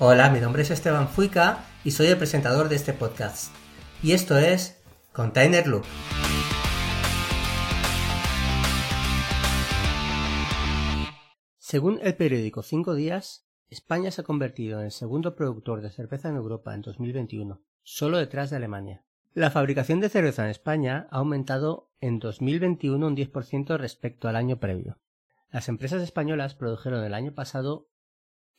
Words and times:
Hola, 0.00 0.28
mi 0.28 0.40
nombre 0.40 0.62
es 0.62 0.72
Esteban 0.72 1.06
Fuica 1.06 1.66
y 1.84 1.92
soy 1.92 2.08
el 2.08 2.18
presentador 2.18 2.68
de 2.68 2.74
este 2.74 2.92
podcast. 2.92 3.54
Y 4.02 4.10
esto 4.10 4.36
es 4.36 4.82
Container 5.12 5.68
Loop. 5.68 5.84
Según 11.58 12.00
el 12.02 12.16
periódico 12.16 12.64
Cinco 12.64 12.96
Días, 12.96 13.46
España 13.68 14.10
se 14.10 14.22
ha 14.22 14.24
convertido 14.24 14.80
en 14.80 14.86
el 14.86 14.90
segundo 14.90 15.36
productor 15.36 15.80
de 15.80 15.90
cerveza 15.90 16.28
en 16.28 16.34
Europa 16.34 16.74
en 16.74 16.82
2021, 16.82 17.62
solo 17.84 18.18
detrás 18.18 18.50
de 18.50 18.56
Alemania. 18.56 19.04
La 19.32 19.52
fabricación 19.52 20.00
de 20.00 20.08
cerveza 20.08 20.42
en 20.42 20.50
España 20.50 21.06
ha 21.12 21.18
aumentado 21.18 21.92
en 22.00 22.18
2021 22.18 23.06
un 23.06 23.16
10% 23.16 23.76
respecto 23.78 24.26
al 24.26 24.34
año 24.34 24.58
previo. 24.58 24.98
Las 25.52 25.68
empresas 25.68 26.02
españolas 26.02 26.56
produjeron 26.56 27.04
el 27.04 27.14
año 27.14 27.32
pasado 27.32 27.86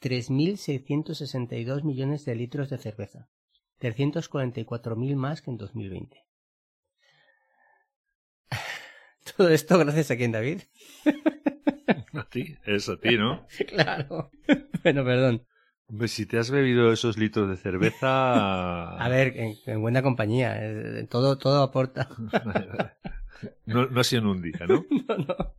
3.662 0.02 1.84
millones 1.84 2.26
de 2.26 2.36
litros 2.36 2.70
de 2.70 2.78
cerveza, 2.78 3.30
344.000 3.80 5.16
más 5.16 5.42
que 5.42 5.52
en 5.52 5.58
2020. 5.58 6.24
Todo 9.38 9.50
esto 9.50 9.78
gracias 9.80 10.12
a 10.12 10.18
quién, 10.18 10.32
David. 10.32 10.62
A 12.14 12.24
ti, 12.30 12.56
es 12.66 12.88
a 12.90 12.98
ti, 12.98 13.18
¿no? 13.18 13.46
claro. 13.68 14.32
Bueno, 14.84 15.04
perdón. 15.04 15.46
Pues 15.88 16.12
si 16.14 16.26
te 16.26 16.40
has 16.40 16.50
bebido 16.50 16.92
esos 16.92 17.18
litros 17.18 17.48
de 17.50 17.58
cerveza... 17.58 18.96
A 19.04 19.10
ver, 19.10 19.34
en, 19.38 19.82
buena 19.82 20.02
compañía. 20.02 20.58
eh, 20.60 21.06
Todo, 21.10 21.38
todo 21.38 21.62
aporta. 21.62 22.10
no, 23.66 23.86
no 23.88 24.00
ha 24.00 24.04
sido 24.04 24.24
en 24.24 24.28
un 24.28 24.42
día, 24.42 24.66
¿no? 24.68 24.86
no, 25.08 25.18
no. 25.18 25.56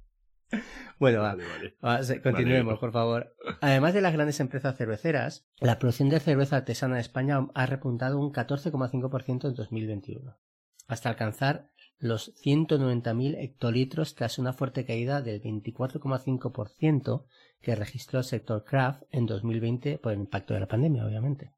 Bueno, 0.98 1.20
va. 1.20 1.36
Vale, 1.80 2.22
continuemos, 2.22 2.72
Vale. 2.74 2.80
por 2.80 2.92
favor. 2.92 3.34
Además 3.60 3.92
de 3.94 4.00
las 4.00 4.12
grandes 4.14 4.40
empresas 4.40 4.76
cerveceras, 4.76 5.46
la 5.60 5.78
producción 5.78 6.08
de 6.08 6.20
cerveza 6.20 6.56
artesana 6.56 6.94
en 6.96 7.00
España 7.00 7.46
ha 7.54 7.66
repuntado 7.66 8.18
un 8.18 8.32
14,5% 8.32 9.48
en 9.48 9.54
2021, 9.54 10.36
hasta 10.88 11.08
alcanzar 11.10 11.70
los 11.98 12.34
190.000 12.42 13.36
hectolitros 13.38 14.14
tras 14.14 14.38
una 14.38 14.52
fuerte 14.52 14.84
caída 14.84 15.22
del 15.22 15.42
24,5% 15.42 17.24
que 17.60 17.74
registró 17.74 18.18
el 18.20 18.24
sector 18.24 18.64
craft 18.64 19.02
en 19.10 19.26
2020 19.26 19.98
por 19.98 20.12
el 20.12 20.20
impacto 20.20 20.54
de 20.54 20.60
la 20.60 20.68
pandemia, 20.68 21.04
obviamente. 21.06 21.52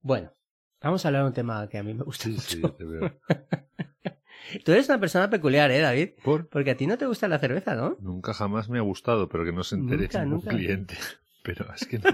Bueno, 0.00 0.32
vamos 0.80 1.04
a 1.04 1.08
hablar 1.08 1.22
de 1.22 1.28
un 1.28 1.34
tema 1.34 1.68
que 1.68 1.78
a 1.78 1.82
mí 1.82 1.92
me 1.94 2.04
gusta 2.04 2.24
Sí, 2.24 2.30
mucho. 2.30 2.42
sí, 2.48 2.62
te 2.76 2.84
veo. 2.84 3.20
Tú 4.64 4.72
eres 4.72 4.88
una 4.88 4.98
persona 5.00 5.28
peculiar, 5.30 5.70
¿eh, 5.70 5.80
David? 5.80 6.10
Por... 6.22 6.48
Porque 6.48 6.70
a 6.72 6.76
ti 6.76 6.86
no 6.86 6.96
te 6.98 7.06
gusta 7.06 7.28
la 7.28 7.38
cerveza, 7.38 7.74
¿no? 7.74 7.96
Nunca 8.00 8.32
jamás 8.34 8.68
me 8.68 8.78
ha 8.78 8.82
gustado, 8.82 9.28
pero 9.28 9.44
que 9.44 9.52
no 9.52 9.62
se 9.64 9.76
entere 9.76 10.02
Nunca, 10.02 10.20
ningún 10.20 10.30
nunca. 10.38 10.50
cliente. 10.50 10.94
Pero 11.42 11.72
es 11.72 11.86
que 11.86 11.98
no. 11.98 12.04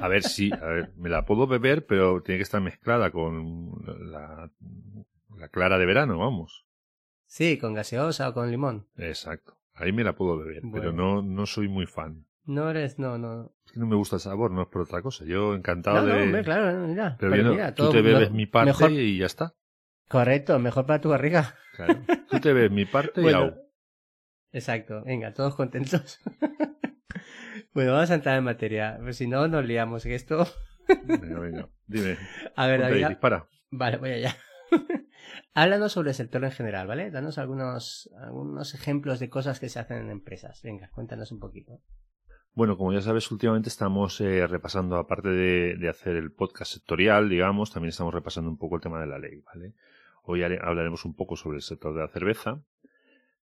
A 0.00 0.08
ver, 0.08 0.24
sí, 0.24 0.50
a 0.60 0.64
ver, 0.64 0.92
me 0.96 1.08
la 1.08 1.24
puedo 1.24 1.46
beber, 1.46 1.86
pero 1.86 2.20
tiene 2.22 2.38
que 2.38 2.42
estar 2.42 2.60
mezclada 2.60 3.12
con 3.12 3.70
la, 4.10 4.50
la 5.36 5.48
clara 5.50 5.78
de 5.78 5.86
verano, 5.86 6.18
vamos. 6.18 6.66
Sí, 7.26 7.58
con 7.58 7.74
gaseosa 7.74 8.30
o 8.30 8.34
con 8.34 8.50
limón. 8.50 8.88
Exacto. 8.96 9.56
Ahí 9.74 9.92
me 9.92 10.02
la 10.02 10.16
puedo 10.16 10.36
beber, 10.36 10.62
pero 10.72 10.90
no, 10.92 11.22
no 11.22 11.46
soy 11.46 11.68
muy 11.68 11.86
fan. 11.86 12.26
No 12.44 12.70
eres, 12.70 12.98
no, 12.98 13.18
no. 13.18 13.52
Es 13.66 13.72
que 13.72 13.78
no 13.78 13.86
me 13.86 13.94
gusta 13.94 14.16
el 14.16 14.20
sabor, 14.22 14.50
no 14.50 14.62
es 14.62 14.68
por 14.68 14.82
otra 14.82 15.00
cosa. 15.00 15.24
Yo 15.26 15.54
encantado 15.54 15.98
No, 16.02 16.08
no, 16.08 16.14
de... 16.14 16.22
hombre, 16.22 16.42
claro, 16.42 16.86
mira. 16.88 17.16
Pero, 17.20 17.30
pero 17.30 17.42
bien, 17.44 17.54
mira, 17.54 17.74
tú 17.74 17.82
todo 17.84 17.92
te 17.92 18.02
bebes 18.02 18.32
mi 18.32 18.46
parte 18.46 18.66
mejor- 18.72 18.90
y 18.90 19.18
ya 19.18 19.26
está. 19.26 19.54
Correcto, 20.12 20.58
mejor 20.58 20.84
para 20.84 21.00
tu 21.00 21.08
barriga. 21.08 21.54
Claro. 21.74 22.00
Tú 22.28 22.38
te 22.38 22.52
bebes 22.52 22.70
mi 22.70 22.84
parte 22.84 23.22
y 23.22 23.24
Bueno, 23.24 23.54
exacto, 24.52 25.02
venga, 25.04 25.32
todos 25.32 25.54
contentos. 25.54 26.20
bueno, 27.72 27.94
vamos 27.94 28.10
a 28.10 28.14
entrar 28.16 28.36
en 28.36 28.44
materia, 28.44 28.98
pues 29.00 29.16
si 29.16 29.26
no 29.26 29.48
nos 29.48 29.64
liamos, 29.64 30.04
esto... 30.04 30.46
Venga, 31.04 31.40
venga. 31.40 31.68
Dime. 31.86 32.18
A 32.56 32.66
ver, 32.66 32.82
David, 32.82 33.08
dispara. 33.08 33.48
Vale, 33.70 33.96
voy 33.96 34.10
allá. 34.10 34.36
Háblanos 35.54 35.92
sobre 35.92 36.10
el 36.10 36.14
sector 36.14 36.44
en 36.44 36.50
general, 36.50 36.86
¿vale? 36.86 37.10
Danos 37.10 37.38
algunos, 37.38 38.10
algunos 38.20 38.74
ejemplos 38.74 39.18
de 39.18 39.30
cosas 39.30 39.60
que 39.60 39.70
se 39.70 39.78
hacen 39.78 39.96
en 39.96 40.10
empresas. 40.10 40.60
Venga, 40.62 40.90
cuéntanos 40.92 41.32
un 41.32 41.40
poquito. 41.40 41.80
Bueno, 42.52 42.76
como 42.76 42.92
ya 42.92 43.00
sabes, 43.00 43.30
últimamente 43.30 43.70
estamos 43.70 44.20
eh, 44.20 44.46
repasando, 44.46 44.96
aparte 44.96 45.30
de, 45.30 45.76
de 45.76 45.88
hacer 45.88 46.16
el 46.16 46.32
podcast 46.32 46.74
sectorial, 46.74 47.30
digamos, 47.30 47.72
también 47.72 47.88
estamos 47.88 48.12
repasando 48.12 48.50
un 48.50 48.58
poco 48.58 48.76
el 48.76 48.82
tema 48.82 49.00
de 49.00 49.06
la 49.06 49.18
ley, 49.18 49.40
¿vale? 49.40 49.72
Hoy 50.22 50.42
hablaremos 50.42 51.04
un 51.04 51.14
poco 51.14 51.36
sobre 51.36 51.56
el 51.56 51.62
sector 51.62 51.94
de 51.94 52.00
la 52.00 52.08
cerveza, 52.08 52.62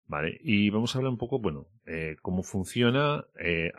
¿vale? 0.07 0.39
Y 0.43 0.71
vamos 0.71 0.95
a 0.95 0.99
hablar 0.99 1.13
un 1.13 1.19
poco, 1.19 1.41
bueno, 1.41 1.67
eh, 1.87 2.17
cómo 2.23 2.43
funciona, 2.43 3.27
eh, 3.39 3.73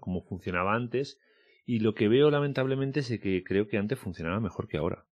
cómo 0.00 0.22
funcionaba 0.22 0.74
antes, 0.74 1.18
y 1.66 1.80
lo 1.80 1.94
que 1.94 2.08
veo 2.08 2.30
lamentablemente 2.30 3.00
es 3.00 3.20
que 3.20 3.42
creo 3.42 3.66
que 3.66 3.78
antes 3.78 3.98
funcionaba 3.98 4.38
mejor 4.38 4.68
que 4.68 4.76
ahora. 4.76 5.04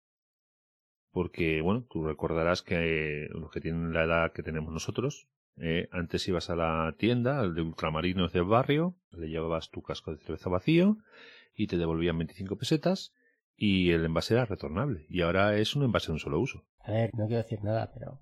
Porque, 1.11 1.61
bueno, 1.61 1.85
tú 1.91 2.05
recordarás 2.05 2.63
que 2.63 3.25
eh, 3.25 3.29
los 3.31 3.51
que 3.51 3.61
tienen 3.61 3.93
la 3.93 4.05
edad 4.05 4.33
que 4.33 4.43
tenemos 4.43 4.73
nosotros, 4.73 5.29
eh, 5.57 5.89
antes 5.93 6.27
ibas 6.29 6.49
a 6.49 6.57
la 6.57 6.95
tienda, 6.97 7.41
al 7.41 7.55
de 7.55 7.63
ultramarinos 7.63 8.33
del 8.33 8.45
barrio, 8.45 8.95
le 9.11 9.29
llevabas 9.29 9.71
tu 9.71 9.83
casco 9.83 10.13
de 10.13 10.19
cerveza 10.19 10.49
vacío 10.49 10.99
y 11.55 11.67
te 11.67 11.77
devolvían 11.77 12.17
25 12.19 12.57
pesetas 12.57 13.13
y 13.65 13.93
el 13.93 14.05
envase 14.05 14.35
era 14.35 14.45
retornable. 14.45 15.07
Y 15.09 15.21
ahora 15.21 15.57
es 15.57 15.77
un 15.77 15.85
envase 15.85 16.09
de 16.09 16.15
un 16.15 16.19
solo 16.19 16.41
uso. 16.41 16.65
A 16.81 16.91
ver, 16.91 17.11
no 17.15 17.27
quiero 17.29 17.43
decir 17.45 17.63
nada, 17.63 17.93
pero 17.95 18.19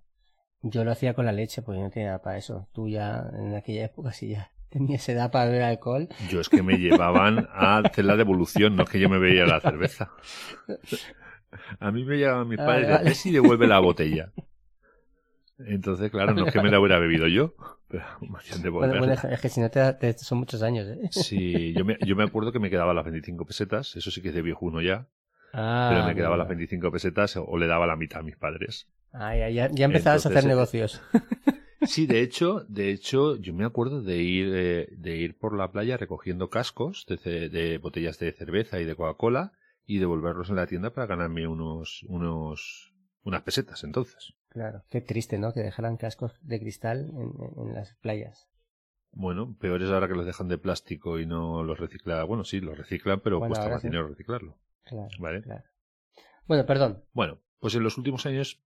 yo 0.62 0.84
lo 0.84 0.90
hacía 0.92 1.14
con 1.14 1.24
la 1.24 1.32
leche 1.32 1.62
porque 1.62 1.80
no 1.80 1.88
tenía 1.88 2.10
edad 2.10 2.22
para 2.22 2.36
eso. 2.36 2.68
Tú 2.74 2.88
ya 2.90 3.24
en 3.32 3.54
aquella 3.54 3.86
época 3.86 4.12
sí 4.12 4.28
ya 4.28 4.50
tenías 4.68 5.08
edad 5.08 5.30
para 5.30 5.46
beber 5.46 5.62
alcohol. 5.62 6.08
Yo 6.30 6.40
es 6.42 6.50
que 6.50 6.62
me 6.62 6.78
llevaban 6.78 7.48
a 7.52 7.78
hacer 7.78 8.04
la 8.04 8.16
devolución, 8.16 8.76
no 8.76 8.82
es 8.82 8.90
que 8.90 9.00
yo 9.00 9.08
me 9.08 9.18
veía 9.18 9.46
la 9.46 9.60
cerveza. 9.60 10.10
A 11.80 11.90
mí 11.90 12.04
me 12.04 12.18
llevaban 12.18 12.46
mis 12.48 12.58
Ah, 12.60 12.66
padres 12.66 12.82
vale, 12.82 12.92
de 12.92 12.92
vale. 12.98 13.08
"Ves 13.08 13.26
y 13.26 13.32
devuelve 13.32 13.66
la 13.66 13.78
botella. 13.80 14.32
Entonces, 15.58 16.10
claro, 16.10 16.34
no 16.34 16.44
es 16.44 16.52
que 16.52 16.60
me 16.60 16.70
la 16.70 16.80
hubiera 16.80 16.98
bebido 16.98 17.26
yo, 17.28 17.54
pero 17.88 18.04
hacían 18.36 18.62
Bueno, 18.72 18.98
bueno, 18.98 19.14
es 19.14 19.40
que 19.40 19.48
si 19.48 19.60
no 19.60 19.70
te, 19.70 19.92
te- 19.94 20.18
son 20.18 20.38
muchos 20.38 20.62
años, 20.62 20.86
¿eh? 20.88 21.00
Sí, 21.10 21.72
yo 21.74 21.84
me, 21.84 21.98
yo 22.02 22.14
me 22.16 22.24
acuerdo 22.24 22.52
que 22.52 22.58
me 22.58 22.70
quedaba 22.70 22.94
las 22.94 23.04
25 23.04 23.44
pesetas, 23.44 23.96
eso 23.96 24.10
sí 24.10 24.22
que 24.22 24.28
es 24.28 24.34
de 24.34 24.42
viejuno 24.42 24.80
ya, 24.80 25.08
Ah, 25.52 25.88
pero 25.90 26.06
me 26.06 26.14
quedaba 26.14 26.36
las 26.36 26.47
amigo. 26.47 26.58
25 26.58 26.92
pesetas 26.92 27.36
o 27.36 27.58
le 27.58 27.66
daba 27.66 27.86
la 27.86 27.97
mitad 27.97 28.20
a 28.20 28.22
mis 28.22 28.36
padres. 28.36 28.88
Ah, 29.12 29.36
ya, 29.36 29.48
ya, 29.48 29.68
ya 29.70 29.86
empezabas 29.86 30.24
a 30.26 30.28
hacer 30.28 30.44
eh, 30.44 30.48
negocios. 30.48 31.02
Sí, 31.82 32.06
de 32.06 32.20
hecho, 32.20 32.66
de 32.68 32.91
hecho, 32.91 33.36
yo 33.36 33.54
me 33.54 33.64
acuerdo 33.64 34.02
de 34.02 34.18
ir, 34.18 34.52
eh, 34.54 34.88
de 34.98 35.16
ir 35.16 35.38
por 35.38 35.56
la 35.56 35.72
playa 35.72 35.97
recogiendo 35.97 36.50
cascos 36.50 37.06
de, 37.06 37.48
de 37.48 37.78
botellas 37.78 38.18
de 38.18 38.32
cerveza 38.32 38.80
y 38.80 38.84
de 38.84 38.94
Coca-Cola 38.94 39.52
y 39.86 39.98
devolverlos 39.98 40.50
en 40.50 40.56
la 40.56 40.66
tienda 40.66 40.91
para 40.91 41.06
ganarme 41.06 41.48
unos, 41.48 42.04
unos, 42.06 42.92
unas 43.24 43.42
pesetas 43.42 43.82
entonces. 43.82 44.34
Claro, 44.50 44.84
qué 44.91 45.00
triste, 45.00 45.38
¿no? 45.38 45.53
Que 45.53 45.60
dejaran 45.60 45.96
cascos 45.96 46.38
de 46.42 46.60
cristal 46.60 47.10
en, 47.16 47.74
las 47.74 47.94
playas. 47.94 48.48
Bueno, 49.12 49.56
peor 49.58 49.82
es 49.82 49.91
ahora 49.91 50.06
que 50.06 50.14
los 50.14 50.26
dejan 50.26 50.48
de 50.48 50.58
plástico 50.58 51.18
y 51.18 51.26
no 51.26 51.64
los 51.64 51.78
reciclan. 51.78 52.26
Bueno, 52.28 52.44
sí, 52.44 52.60
los 52.60 52.76
reciclan, 52.76 53.20
pero 53.20 53.38
Bueno, 53.38 53.54
cuesta 53.54 53.70
más 53.70 53.82
sí. 53.82 53.88
dinero 53.88 54.06
reciclarlo. 54.06 54.58
Claro, 54.84 55.09
Vale. 55.18 55.42
claro. 55.42 55.65
Bueno, 56.47 56.66
perdón. 56.66 57.04
Bueno, 57.12 57.38
pues 57.60 57.74
en 57.74 57.82
los 57.82 57.97
últimos 57.98 58.27
años 58.27 58.60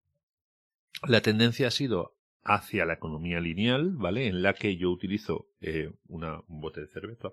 la 1.06 1.20
tendencia 1.20 1.68
ha 1.68 1.70
sido 1.70 2.16
hacia 2.42 2.84
la 2.84 2.94
economía 2.94 3.40
lineal, 3.40 3.90
¿vale? 3.96 4.26
En 4.26 4.42
la 4.42 4.54
que 4.54 4.76
yo 4.76 4.90
utilizo 4.90 5.48
eh, 5.60 5.92
una, 6.06 6.40
un 6.48 6.60
bote 6.60 6.80
de 6.80 6.88
cerveza 6.88 7.28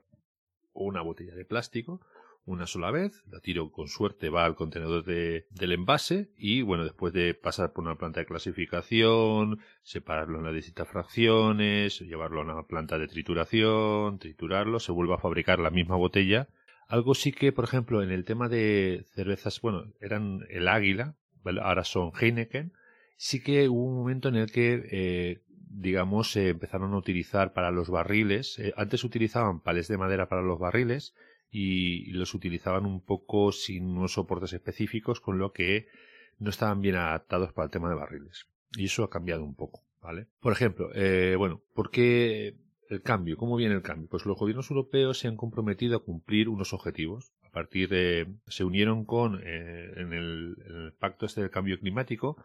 o 0.73 0.85
una 0.85 1.01
botella 1.01 1.35
de 1.35 1.45
plástico, 1.45 2.01
una 2.45 2.65
sola 2.65 2.89
vez, 2.91 3.23
la 3.27 3.39
tiro 3.39 3.71
con 3.71 3.87
suerte, 3.87 4.29
va 4.29 4.45
al 4.45 4.55
contenedor 4.55 5.03
de, 5.05 5.45
del 5.51 5.73
envase 5.73 6.31
y 6.35 6.63
bueno, 6.63 6.83
después 6.83 7.13
de 7.13 7.35
pasar 7.35 7.71
por 7.71 7.83
una 7.83 7.97
planta 7.97 8.19
de 8.19 8.25
clasificación, 8.25 9.59
separarlo 9.83 10.39
en 10.39 10.45
las 10.45 10.55
distintas 10.55 10.87
fracciones, 10.87 11.99
llevarlo 11.99 12.41
a 12.41 12.43
una 12.43 12.63
planta 12.63 12.97
de 12.97 13.07
trituración, 13.07 14.17
triturarlo, 14.17 14.79
se 14.79 14.91
vuelve 14.91 15.13
a 15.13 15.19
fabricar 15.19 15.59
la 15.59 15.69
misma 15.69 15.97
botella. 15.97 16.47
Algo 16.91 17.15
sí 17.15 17.31
que, 17.31 17.53
por 17.53 17.63
ejemplo, 17.63 18.03
en 18.03 18.11
el 18.11 18.25
tema 18.25 18.49
de 18.49 19.05
cervezas, 19.13 19.61
bueno, 19.61 19.85
eran 20.01 20.45
el 20.49 20.67
Águila, 20.67 21.15
ahora 21.61 21.85
son 21.85 22.11
Heineken, 22.19 22.73
sí 23.15 23.41
que 23.41 23.69
hubo 23.69 23.85
un 23.85 23.95
momento 23.95 24.27
en 24.27 24.35
el 24.35 24.51
que 24.51 24.87
eh, 24.91 25.41
digamos, 25.73 26.31
se 26.31 26.49
empezaron 26.49 26.93
a 26.93 26.97
utilizar 26.97 27.53
para 27.53 27.71
los 27.71 27.89
barriles. 27.89 28.59
Eh, 28.59 28.73
antes 28.75 29.05
utilizaban 29.05 29.61
palés 29.61 29.87
de 29.87 29.97
madera 29.97 30.27
para 30.27 30.41
los 30.41 30.59
barriles 30.59 31.15
y 31.49 32.11
los 32.11 32.33
utilizaban 32.33 32.85
un 32.85 32.99
poco 32.99 33.53
sin 33.53 33.85
unos 33.85 34.13
soportes 34.13 34.51
específicos, 34.53 35.21
con 35.21 35.39
lo 35.39 35.53
que 35.53 35.87
no 36.39 36.49
estaban 36.49 36.81
bien 36.81 36.95
adaptados 36.95 37.53
para 37.53 37.65
el 37.65 37.71
tema 37.71 37.89
de 37.89 37.95
barriles. 37.95 38.47
Y 38.75 38.85
eso 38.85 39.03
ha 39.03 39.09
cambiado 39.09 39.45
un 39.45 39.55
poco, 39.55 39.81
¿vale? 40.01 40.27
Por 40.41 40.51
ejemplo, 40.51 40.89
eh, 40.93 41.35
bueno, 41.37 41.61
¿por 41.73 41.89
qué 41.89 42.55
el 42.91 43.01
cambio? 43.01 43.37
¿Cómo 43.37 43.55
viene 43.55 43.75
el 43.75 43.81
cambio? 43.81 44.07
Pues 44.09 44.25
los 44.25 44.37
gobiernos 44.37 44.69
europeos 44.69 45.19
se 45.19 45.27
han 45.27 45.37
comprometido 45.37 45.97
a 45.97 46.03
cumplir 46.03 46.49
unos 46.49 46.73
objetivos. 46.73 47.33
A 47.41 47.49
partir 47.49 47.89
de, 47.89 48.27
se 48.47 48.63
unieron 48.63 49.05
con, 49.05 49.41
eh, 49.43 49.91
en, 49.97 50.13
el, 50.13 50.55
en 50.65 50.75
el 50.85 50.93
pacto 50.93 51.25
este 51.25 51.41
del 51.41 51.49
cambio 51.49 51.79
climático, 51.79 52.43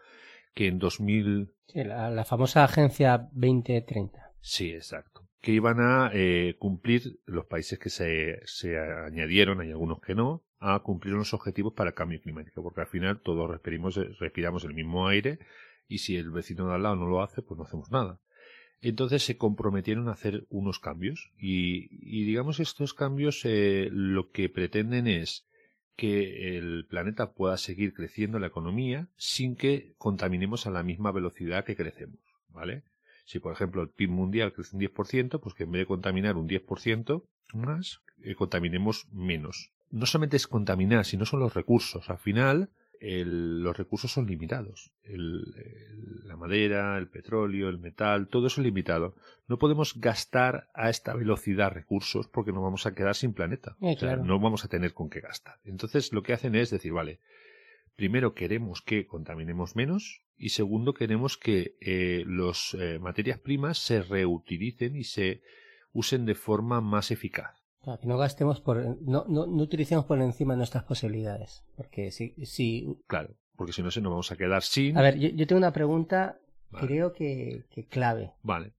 que 0.55 0.67
en 0.67 0.79
2000... 0.79 1.53
Sí, 1.67 1.85
la, 1.85 2.11
la 2.11 2.25
famosa 2.25 2.65
Agencia 2.65 3.29
2030. 3.33 4.33
Sí, 4.41 4.71
exacto 4.73 5.27
que 5.47 5.53
iban 5.53 5.79
a 5.79 6.11
eh, 6.13 6.57
cumplir 6.59 7.21
los 7.25 7.47
países 7.47 7.79
que 7.79 7.89
se, 7.89 8.41
se 8.47 8.81
añadieron, 8.81 9.61
hay 9.61 9.71
algunos 9.71 10.01
que 10.01 10.17
no, 10.17 10.43
a 10.59 10.81
cumplir 10.81 11.15
unos 11.15 11.35
objetivos 11.35 11.73
para 11.73 11.91
el 11.91 11.95
cambio 11.95 12.21
climático, 12.21 12.65
porque 12.65 12.81
al 12.81 12.89
final 12.89 13.21
todos 13.21 13.49
respiramos, 13.49 13.95
respiramos 14.19 14.65
el 14.65 14.75
mismo 14.75 15.07
aire 15.07 15.39
y 15.87 15.99
si 15.99 16.17
el 16.17 16.33
vecino 16.33 16.67
de 16.67 16.75
al 16.75 16.83
lado 16.83 16.97
no 16.97 17.07
lo 17.07 17.23
hace, 17.23 17.43
pues 17.43 17.59
no 17.59 17.65
hacemos 17.65 17.93
nada. 17.93 18.19
Entonces 18.83 19.25
se 19.25 19.37
comprometieron 19.37 20.09
a 20.09 20.13
hacer 20.13 20.47
unos 20.51 20.79
cambios 20.79 21.31
y, 21.39 21.89
digamos 22.25 22.61
estos 22.61 22.95
cambios 22.95 23.41
eh, 23.45 23.89
lo 23.91 24.31
que 24.31 24.49
pretenden 24.49 25.07
es 25.07 25.47
que 25.97 26.59
el 26.59 26.87
planeta 26.87 27.33
pueda 27.33 27.57
seguir 27.57 27.95
creciendo 27.95 28.39
la 28.39 28.49
economía 28.49 29.09
sin 29.17 29.57
que 29.57 29.95
contaminemos 29.97 30.67
a 30.67 30.71
la 30.71 30.83
misma 30.83 31.11
velocidad 31.11 31.65
que 31.65 31.75
crecemos, 31.75 32.21
¿vale? 32.51 32.83
Si, 33.25 33.41
por 33.41 33.53
ejemplo, 33.53 33.83
el 33.83 33.89
PIB 33.89 34.11
mundial 34.11 34.53
crece 34.53 34.77
un 34.77 34.83
10%, 34.83 35.41
pues 35.41 35.55
que 35.55 35.65
en 35.65 35.73
vez 35.73 35.81
de 35.81 35.87
contaminar 35.87 36.37
un 36.37 36.49
10% 36.49 37.25
más, 37.55 38.01
eh, 38.23 38.35
contaminemos 38.35 39.09
menos. 39.11 39.73
No 39.91 40.07
solamente 40.07 40.37
es 40.37 40.47
contaminar, 40.47 41.05
sino 41.05 41.25
son 41.27 41.41
los 41.41 41.55
recursos. 41.55 42.09
Al 42.09 42.19
final, 42.19 42.71
los 43.01 43.77
recursos 43.77 44.13
son 44.13 44.27
limitados. 44.27 44.93
la 45.05 46.37
madera, 46.37 46.99
el 46.99 47.09
petróleo, 47.09 47.69
el 47.69 47.79
metal, 47.79 48.29
todo 48.29 48.47
eso 48.47 48.61
es 48.61 48.65
limitado. 48.65 49.15
No 49.49 49.59
podemos 49.59 50.01
gastar 50.01 50.69
a 50.75 50.91
esta 50.91 51.15
velocidad 51.15 51.73
recursos 51.73 52.29
porque 52.29 52.53
nos 52.53 52.63
vamos 52.63 52.87
a 52.87 52.95
quedar 52.95 53.15
sin 53.15 53.33
planeta. 53.33 53.77
no 54.23 54.41
vamos 54.41 54.65
a 54.65 54.69
tener 54.69 54.93
con 54.93 55.09
qué 55.11 55.21
gastar. 55.21 55.57
Entonces, 55.65 56.13
lo 56.13 56.23
que 56.23 56.33
hacen 56.33 56.55
es 56.55 56.71
decir, 56.71 56.93
vale, 56.93 57.21
primero 57.97 58.35
queremos 58.35 58.83
que 58.83 59.07
contaminemos 59.07 59.77
menos 59.77 60.23
y 60.37 60.51
segundo 60.51 60.95
queremos 60.95 61.39
que 61.39 61.77
eh, 61.81 62.25
las 62.27 62.75
eh, 62.75 62.99
materias 62.99 63.39
primas 63.39 63.79
se 63.79 64.03
reutilicen 64.03 64.97
y 64.97 65.05
se 65.05 65.43
usen 65.93 66.27
de 66.27 66.35
forma 66.35 66.81
más 66.81 67.11
eficaz. 67.11 67.56
Que 68.01 68.07
no 68.07 68.19
gastemos 68.19 68.61
por 68.61 68.79
no, 69.01 69.25
no, 69.29 69.47
no, 69.47 69.63
utilicemos 69.63 70.05
por 70.05 70.21
encima 70.21 70.55
de 70.55 70.59
nuestras 70.59 70.85
posibilidades 70.85 71.65
porque 71.77 72.11
si, 72.11 72.35
si 72.45 72.99
claro 73.07 73.37
porque 73.55 73.73
si 73.73 73.83
no 73.83 73.91
se 73.91 74.01
nos 74.01 74.11
vamos 74.11 74.33
a 74.33 74.37
quedar 74.37 74.63
sin 74.63 74.99
a 74.99 75.03
ver 75.03 75.19
yo, 75.19 75.47
tengo 75.47 75.59
una 75.59 75.73
pregunta 75.73 76.41
creo 76.73 77.13
que, 77.13 77.67
que, 77.71 77.87
clave 77.87 78.33
vale 78.43 78.75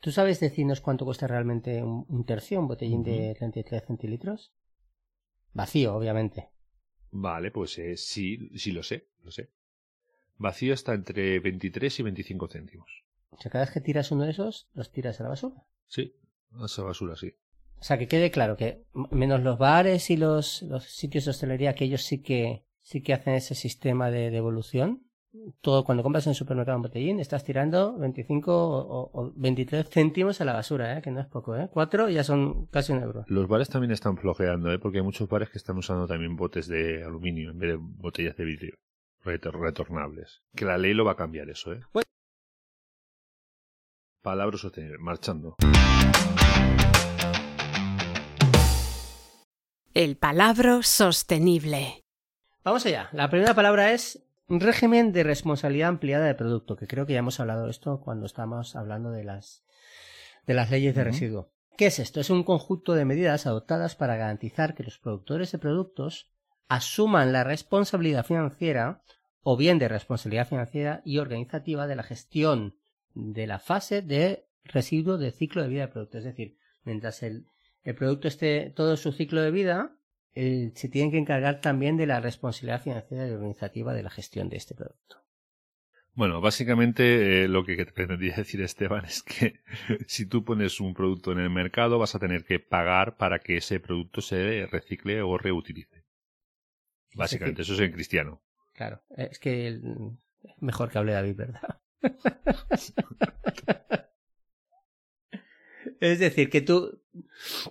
¿Tú 0.00 0.10
sabes 0.10 0.40
decirnos 0.40 0.80
cuánto 0.80 1.04
cuesta 1.04 1.26
realmente 1.26 1.82
un, 1.82 2.24
tercio, 2.24 2.58
un 2.58 2.68
botellín 2.68 3.02
de 3.02 3.34
33 3.38 3.84
centilitros? 3.86 4.50
Vacío, 5.52 5.94
obviamente. 5.94 6.48
Vale, 7.10 7.50
pues 7.50 7.78
eh, 7.78 7.98
sí, 7.98 8.48
sí 8.56 8.72
lo 8.72 8.82
sé, 8.82 9.10
lo 9.22 9.30
sé. 9.30 9.50
Vacío 10.38 10.72
está 10.72 10.94
entre 10.94 11.38
23 11.38 12.00
y 12.00 12.02
25 12.02 12.48
céntimos. 12.48 13.04
O 13.28 13.36
sea, 13.36 13.50
cada 13.50 13.66
vez 13.66 13.74
que 13.74 13.82
tiras 13.82 14.10
uno 14.10 14.24
de 14.24 14.30
esos, 14.30 14.70
los 14.72 14.90
tiras 14.90 15.20
a 15.20 15.24
la 15.24 15.28
basura. 15.28 15.66
Sí, 15.86 16.16
a 16.52 16.64
esa 16.64 16.82
basura, 16.82 17.14
sí. 17.14 17.34
O 17.80 17.84
sea, 17.84 17.98
que 17.98 18.08
quede 18.08 18.30
claro 18.30 18.56
que 18.56 18.84
menos 19.10 19.40
los 19.42 19.58
bares 19.58 20.10
y 20.10 20.16
los, 20.16 20.62
los 20.62 20.84
sitios 20.84 21.24
de 21.24 21.30
hostelería, 21.30 21.74
que 21.74 21.84
ellos 21.84 22.02
sí 22.02 22.22
que 22.22 22.64
sí 22.82 23.02
que 23.02 23.14
hacen 23.14 23.34
ese 23.34 23.54
sistema 23.54 24.10
de 24.10 24.30
devolución, 24.30 25.04
todo 25.60 25.84
cuando 25.84 26.02
compras 26.02 26.26
en 26.26 26.30
el 26.30 26.36
supermercado 26.36 26.76
un 26.76 26.82
botellín, 26.82 27.20
estás 27.20 27.44
tirando 27.44 27.96
25 27.98 28.52
o, 28.52 29.32
23 29.36 29.88
céntimos 29.88 30.40
a 30.40 30.44
la 30.44 30.52
basura, 30.52 30.98
¿eh? 30.98 31.02
que 31.02 31.10
no 31.10 31.20
es 31.20 31.26
poco, 31.26 31.56
¿eh? 31.56 31.68
Cuatro 31.72 32.08
ya 32.08 32.24
son 32.24 32.66
casi 32.66 32.92
un 32.92 33.02
euro. 33.02 33.24
Los 33.28 33.48
bares 33.48 33.68
también 33.68 33.92
están 33.92 34.16
flojeando, 34.16 34.72
¿eh? 34.72 34.78
porque 34.78 34.98
hay 34.98 35.04
muchos 35.04 35.28
bares 35.28 35.50
que 35.50 35.58
están 35.58 35.78
usando 35.78 36.06
también 36.06 36.36
botes 36.36 36.66
de 36.66 37.04
aluminio 37.04 37.50
en 37.50 37.58
vez 37.58 37.70
de 37.70 37.78
botellas 37.80 38.36
de 38.36 38.44
vidrio 38.44 38.74
retornables. 39.22 40.42
Que 40.54 40.64
la 40.64 40.78
ley 40.78 40.94
lo 40.94 41.04
va 41.04 41.12
a 41.12 41.16
cambiar 41.16 41.48
eso, 41.48 41.72
¿eh? 41.72 41.80
Palabra 44.22 44.58
sostenible, 44.58 44.98
marchando. 44.98 45.56
El 49.92 50.16
palabra 50.16 50.84
sostenible. 50.84 52.04
Vamos 52.62 52.86
allá. 52.86 53.08
La 53.12 53.28
primera 53.28 53.54
palabra 53.54 53.90
es 53.90 54.24
un 54.46 54.60
régimen 54.60 55.10
de 55.10 55.24
responsabilidad 55.24 55.88
ampliada 55.88 56.26
de 56.26 56.36
producto, 56.36 56.76
que 56.76 56.86
creo 56.86 57.06
que 57.06 57.14
ya 57.14 57.18
hemos 57.18 57.40
hablado 57.40 57.64
de 57.64 57.72
esto 57.72 58.00
cuando 58.00 58.26
estábamos 58.26 58.76
hablando 58.76 59.10
de 59.10 59.24
las, 59.24 59.64
de 60.46 60.54
las 60.54 60.70
leyes 60.70 60.94
de 60.94 61.02
residuo. 61.02 61.50
¿Qué 61.76 61.86
es 61.86 61.98
esto? 61.98 62.20
Es 62.20 62.30
un 62.30 62.44
conjunto 62.44 62.94
de 62.94 63.04
medidas 63.04 63.48
adoptadas 63.48 63.96
para 63.96 64.14
garantizar 64.14 64.76
que 64.76 64.84
los 64.84 65.00
productores 65.00 65.50
de 65.50 65.58
productos 65.58 66.30
asuman 66.68 67.32
la 67.32 67.42
responsabilidad 67.42 68.24
financiera 68.24 69.02
o 69.42 69.56
bien 69.56 69.80
de 69.80 69.88
responsabilidad 69.88 70.46
financiera 70.46 71.02
y 71.04 71.18
organizativa 71.18 71.88
de 71.88 71.96
la 71.96 72.04
gestión 72.04 72.76
de 73.14 73.48
la 73.48 73.58
fase 73.58 74.02
de 74.02 74.46
residuo 74.62 75.18
de 75.18 75.32
ciclo 75.32 75.62
de 75.62 75.68
vida 75.68 75.80
del 75.80 75.90
producto. 75.90 76.18
Es 76.18 76.24
decir, 76.24 76.58
mientras 76.84 77.24
el, 77.24 77.46
el 77.82 77.94
producto 77.94 78.28
esté 78.28 78.70
todo 78.70 78.96
su 78.96 79.12
ciclo 79.12 79.42
de 79.42 79.50
vida, 79.50 79.96
se 80.34 80.88
tienen 80.88 81.10
que 81.10 81.18
encargar 81.18 81.60
también 81.60 81.96
de 81.96 82.06
la 82.06 82.20
responsabilidad 82.20 82.82
financiera 82.82 83.26
y 83.26 83.30
organizativa 83.30 83.94
de 83.94 84.02
la 84.02 84.10
gestión 84.10 84.48
de 84.48 84.56
este 84.56 84.74
producto. 84.74 85.16
Bueno, 86.14 86.40
básicamente 86.40 87.44
eh, 87.44 87.48
lo 87.48 87.64
que 87.64 87.86
pretendía 87.86 88.34
decir 88.36 88.60
Esteban 88.60 89.04
es 89.04 89.22
que 89.22 89.60
si 90.06 90.26
tú 90.26 90.44
pones 90.44 90.80
un 90.80 90.94
producto 90.94 91.32
en 91.32 91.38
el 91.38 91.50
mercado 91.50 91.98
vas 91.98 92.14
a 92.14 92.18
tener 92.18 92.44
que 92.44 92.60
pagar 92.60 93.16
para 93.16 93.38
que 93.38 93.56
ese 93.56 93.80
producto 93.80 94.20
se 94.20 94.66
recicle 94.66 95.22
o 95.22 95.38
reutilice. 95.38 96.04
Básicamente, 97.14 97.62
eso 97.62 97.74
es 97.74 97.80
en 97.80 97.92
cristiano. 97.92 98.40
Claro, 98.74 99.02
es 99.16 99.38
que 99.40 99.80
mejor 100.58 100.90
que 100.90 100.98
hable 100.98 101.12
David, 101.12 101.36
¿verdad? 101.36 101.80
Es 106.00 106.18
decir, 106.18 106.48
que 106.48 106.62
tú, 106.62 107.02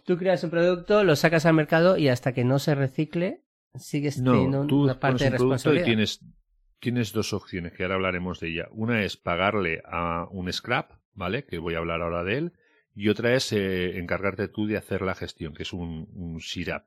tú 0.06 0.18
creas 0.18 0.44
un 0.44 0.52
producto, 0.52 1.04
lo 1.04 1.16
sacas 1.16 1.46
al 1.48 1.56
mercado 1.56 1.98
y 1.98 2.10
hasta 2.10 2.32
que 2.32 2.44
no 2.44 2.60
se 2.60 2.76
recicle, 2.76 3.44
sigues 3.76 4.24
teniendo 4.24 4.62
una 4.62 5.00
parte 5.00 5.26
de 5.26 5.30
responsabilidad. 5.32 5.86
Y 5.86 5.90
tienes, 5.90 6.24
tienes 6.80 7.12
dos 7.12 7.34
opciones, 7.34 7.74
que 7.74 7.84
ahora 7.84 7.96
hablaremos 7.96 8.40
de 8.40 8.50
ella. 8.50 8.68
Una 8.72 9.04
es 9.04 9.18
pagarle 9.18 9.82
a 9.84 10.28
un 10.30 10.52
scrap, 10.54 10.92
¿vale? 11.14 11.46
Que 11.46 11.58
voy 11.58 11.74
a 11.74 11.80
hablar 11.80 12.02
ahora 12.02 12.24
de 12.24 12.38
él. 12.38 12.54
Y 12.94 13.10
otra 13.10 13.34
es 13.34 13.52
eh, 13.52 13.98
encargarte 13.98 14.48
tú 14.48 14.68
de 14.68 14.78
hacer 14.78 15.02
la 15.02 15.16
gestión, 15.16 15.54
que 15.54 15.64
es 15.64 15.74
un, 15.74 16.08
un 16.14 16.40
SIRAP. 16.40 16.86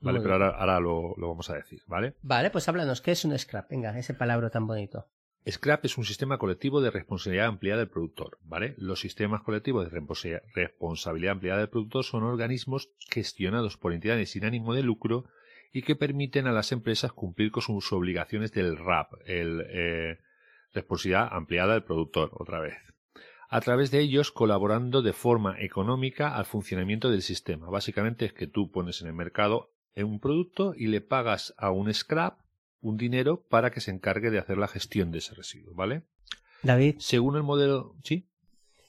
¿Vale? 0.00 0.20
Pero 0.20 0.34
ahora, 0.34 0.50
ahora 0.50 0.80
lo, 0.80 1.14
lo, 1.16 1.28
vamos 1.28 1.50
a 1.50 1.54
decir, 1.56 1.82
¿vale? 1.86 2.14
Vale, 2.22 2.50
pues 2.50 2.68
háblanos, 2.68 3.00
¿qué 3.00 3.12
es 3.12 3.24
un 3.24 3.36
scrap? 3.38 3.70
Venga, 3.70 3.98
ese 3.98 4.14
palabra 4.14 4.50
tan 4.50 4.66
bonito. 4.66 5.08
Scrap 5.48 5.84
es 5.84 5.96
un 5.96 6.04
sistema 6.04 6.38
colectivo 6.38 6.80
de 6.80 6.90
responsabilidad 6.90 7.46
ampliada 7.46 7.78
del 7.78 7.88
productor, 7.88 8.38
¿vale? 8.42 8.74
Los 8.78 9.00
sistemas 9.00 9.42
colectivos 9.42 9.88
de 9.88 10.40
responsabilidad 10.54 11.32
ampliada 11.32 11.60
del 11.60 11.68
productor 11.68 12.04
son 12.04 12.24
organismos 12.24 12.90
gestionados 13.10 13.76
por 13.76 13.92
entidades 13.92 14.30
sin 14.30 14.44
ánimo 14.44 14.74
de 14.74 14.82
lucro 14.82 15.26
y 15.72 15.82
que 15.82 15.94
permiten 15.94 16.48
a 16.48 16.52
las 16.52 16.72
empresas 16.72 17.12
cumplir 17.12 17.52
con 17.52 17.62
sus 17.62 17.92
obligaciones 17.92 18.50
del 18.50 18.76
RAP, 18.76 19.12
el 19.24 19.64
eh, 19.68 20.18
responsabilidad 20.74 21.28
ampliada 21.30 21.74
del 21.74 21.84
productor, 21.84 22.30
otra 22.32 22.58
vez. 22.58 22.74
A 23.48 23.60
través 23.60 23.92
de 23.92 24.00
ellos 24.00 24.32
colaborando 24.32 25.00
de 25.02 25.12
forma 25.12 25.60
económica 25.60 26.34
al 26.34 26.46
funcionamiento 26.46 27.08
del 27.08 27.22
sistema. 27.22 27.70
Básicamente 27.70 28.24
es 28.24 28.32
que 28.32 28.48
tú 28.48 28.72
pones 28.72 29.00
en 29.00 29.06
el 29.06 29.14
mercado 29.14 29.70
un 29.94 30.18
producto 30.18 30.74
y 30.76 30.88
le 30.88 31.00
pagas 31.00 31.54
a 31.56 31.70
un 31.70 31.92
scrap 31.94 32.40
un 32.88 32.96
dinero 32.96 33.44
para 33.48 33.70
que 33.70 33.80
se 33.80 33.90
encargue 33.90 34.30
de 34.30 34.38
hacer 34.38 34.58
la 34.58 34.68
gestión 34.68 35.10
de 35.10 35.18
ese 35.18 35.34
residuo, 35.34 35.74
¿vale? 35.74 36.04
David. 36.62 36.96
Según 36.98 37.36
el 37.36 37.42
modelo, 37.42 37.96
¿sí? 38.04 38.28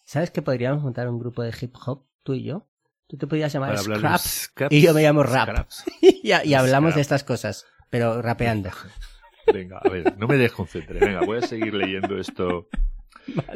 ¿Sabes 0.03 0.29
que 0.29 0.41
podríamos 0.41 0.83
montar 0.83 1.09
un 1.09 1.19
grupo 1.19 1.41
de 1.41 1.53
hip 1.59 1.75
hop, 1.85 2.05
tú 2.23 2.33
y 2.33 2.43
yo? 2.43 2.67
Tú 3.07 3.17
te 3.17 3.25
podías 3.25 3.51
llamar 3.51 3.77
Scraps 3.77 4.49
scraps, 4.51 4.75
y 4.75 4.81
yo 4.81 4.93
me 4.93 5.01
llamo 5.01 5.23
Rap. 5.23 5.49
scraps. 5.49 5.85
y, 6.01 6.27
y 6.27 6.53
hablamos 6.53 6.93
de 6.93 7.01
estas 7.01 7.23
cosas, 7.23 7.65
pero 7.89 8.21
rapeando. 8.21 8.69
Venga, 9.51 9.79
a 9.79 9.89
ver, 9.89 10.17
no 10.17 10.27
me 10.27 10.37
desconcentre. 10.37 10.99
Venga, 10.99 11.25
voy 11.25 11.39
a 11.39 11.41
seguir 11.41 11.73
leyendo 11.73 12.17
esto. 12.19 12.67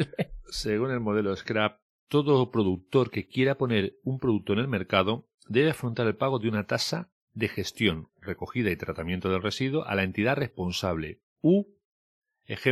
Según 0.49 0.91
el 0.91 1.01
modelo 1.01 1.35
Scrap, 1.35 1.79
todo 2.07 2.49
productor 2.49 3.11
que 3.11 3.27
quiera 3.27 3.57
poner 3.57 3.97
un 4.03 4.17
producto 4.17 4.53
en 4.53 4.59
el 4.59 4.67
mercado 4.67 5.27
debe 5.47 5.71
afrontar 5.71 6.07
el 6.07 6.15
pago 6.15 6.39
de 6.39 6.47
una 6.47 6.65
tasa 6.65 7.11
de 7.33 7.47
gestión, 7.47 8.09
recogida 8.19 8.71
y 8.71 8.75
tratamiento 8.75 9.31
del 9.31 9.41
residuo 9.41 9.85
a 9.85 9.95
la 9.95 10.03
entidad 10.03 10.37
responsable. 10.37 11.19
U, 11.41 11.65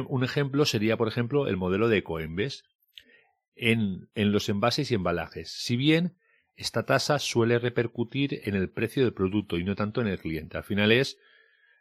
un 0.08 0.24
ejemplo 0.24 0.66
sería, 0.66 0.98
por 0.98 1.08
ejemplo, 1.08 1.48
el 1.48 1.58
modelo 1.58 1.88
de 1.88 1.98
Ecoembes 1.98 2.66
en, 3.56 4.10
en 4.16 4.32
los 4.32 4.50
envases 4.50 4.92
y 4.92 4.96
embalajes. 4.96 5.52
Si 5.52 5.78
bien 5.78 6.16
esta 6.60 6.86
tasa 6.86 7.20
suele 7.20 7.58
repercutir 7.58 8.42
en 8.44 8.54
el 8.54 8.70
precio 8.70 9.04
del 9.04 9.14
producto 9.14 9.58
y 9.58 9.64
no 9.64 9.76
tanto 9.76 10.02
en 10.02 10.08
el 10.08 10.20
cliente. 10.20 10.58
Al 10.58 10.66
final 10.66 10.92
es 10.92 11.18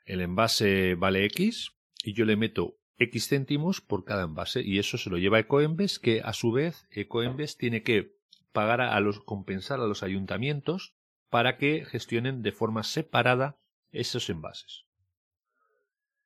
el 0.05 0.21
envase 0.21 0.95
vale 0.95 1.25
X 1.25 1.73
y 2.05 2.13
yo 2.13 2.25
le 2.25 2.37
meto 2.37 2.79
X 2.97 3.29
céntimos 3.29 3.81
por 3.81 4.05
cada 4.05 4.23
envase 4.23 4.63
y 4.63 4.79
eso 4.79 4.97
se 4.97 5.11
lo 5.11 5.19
lleva 5.19 5.41
Ecoembes 5.41 5.99
que 5.99 6.21
a 6.21 6.33
su 6.33 6.53
vez 6.53 6.87
Ecoembes 6.93 7.57
tiene 7.57 7.83
que 7.83 8.15
pagar 8.53 8.81
a 8.81 8.99
los 9.01 9.21
compensar 9.21 9.81
a 9.81 9.87
los 9.89 10.05
ayuntamientos 10.05 10.95
para 11.31 11.57
que 11.59 11.85
gestionen 11.85 12.43
de 12.43 12.53
forma 12.53 12.83
separada 12.83 13.59
esos 13.91 14.29
envases. 14.31 14.85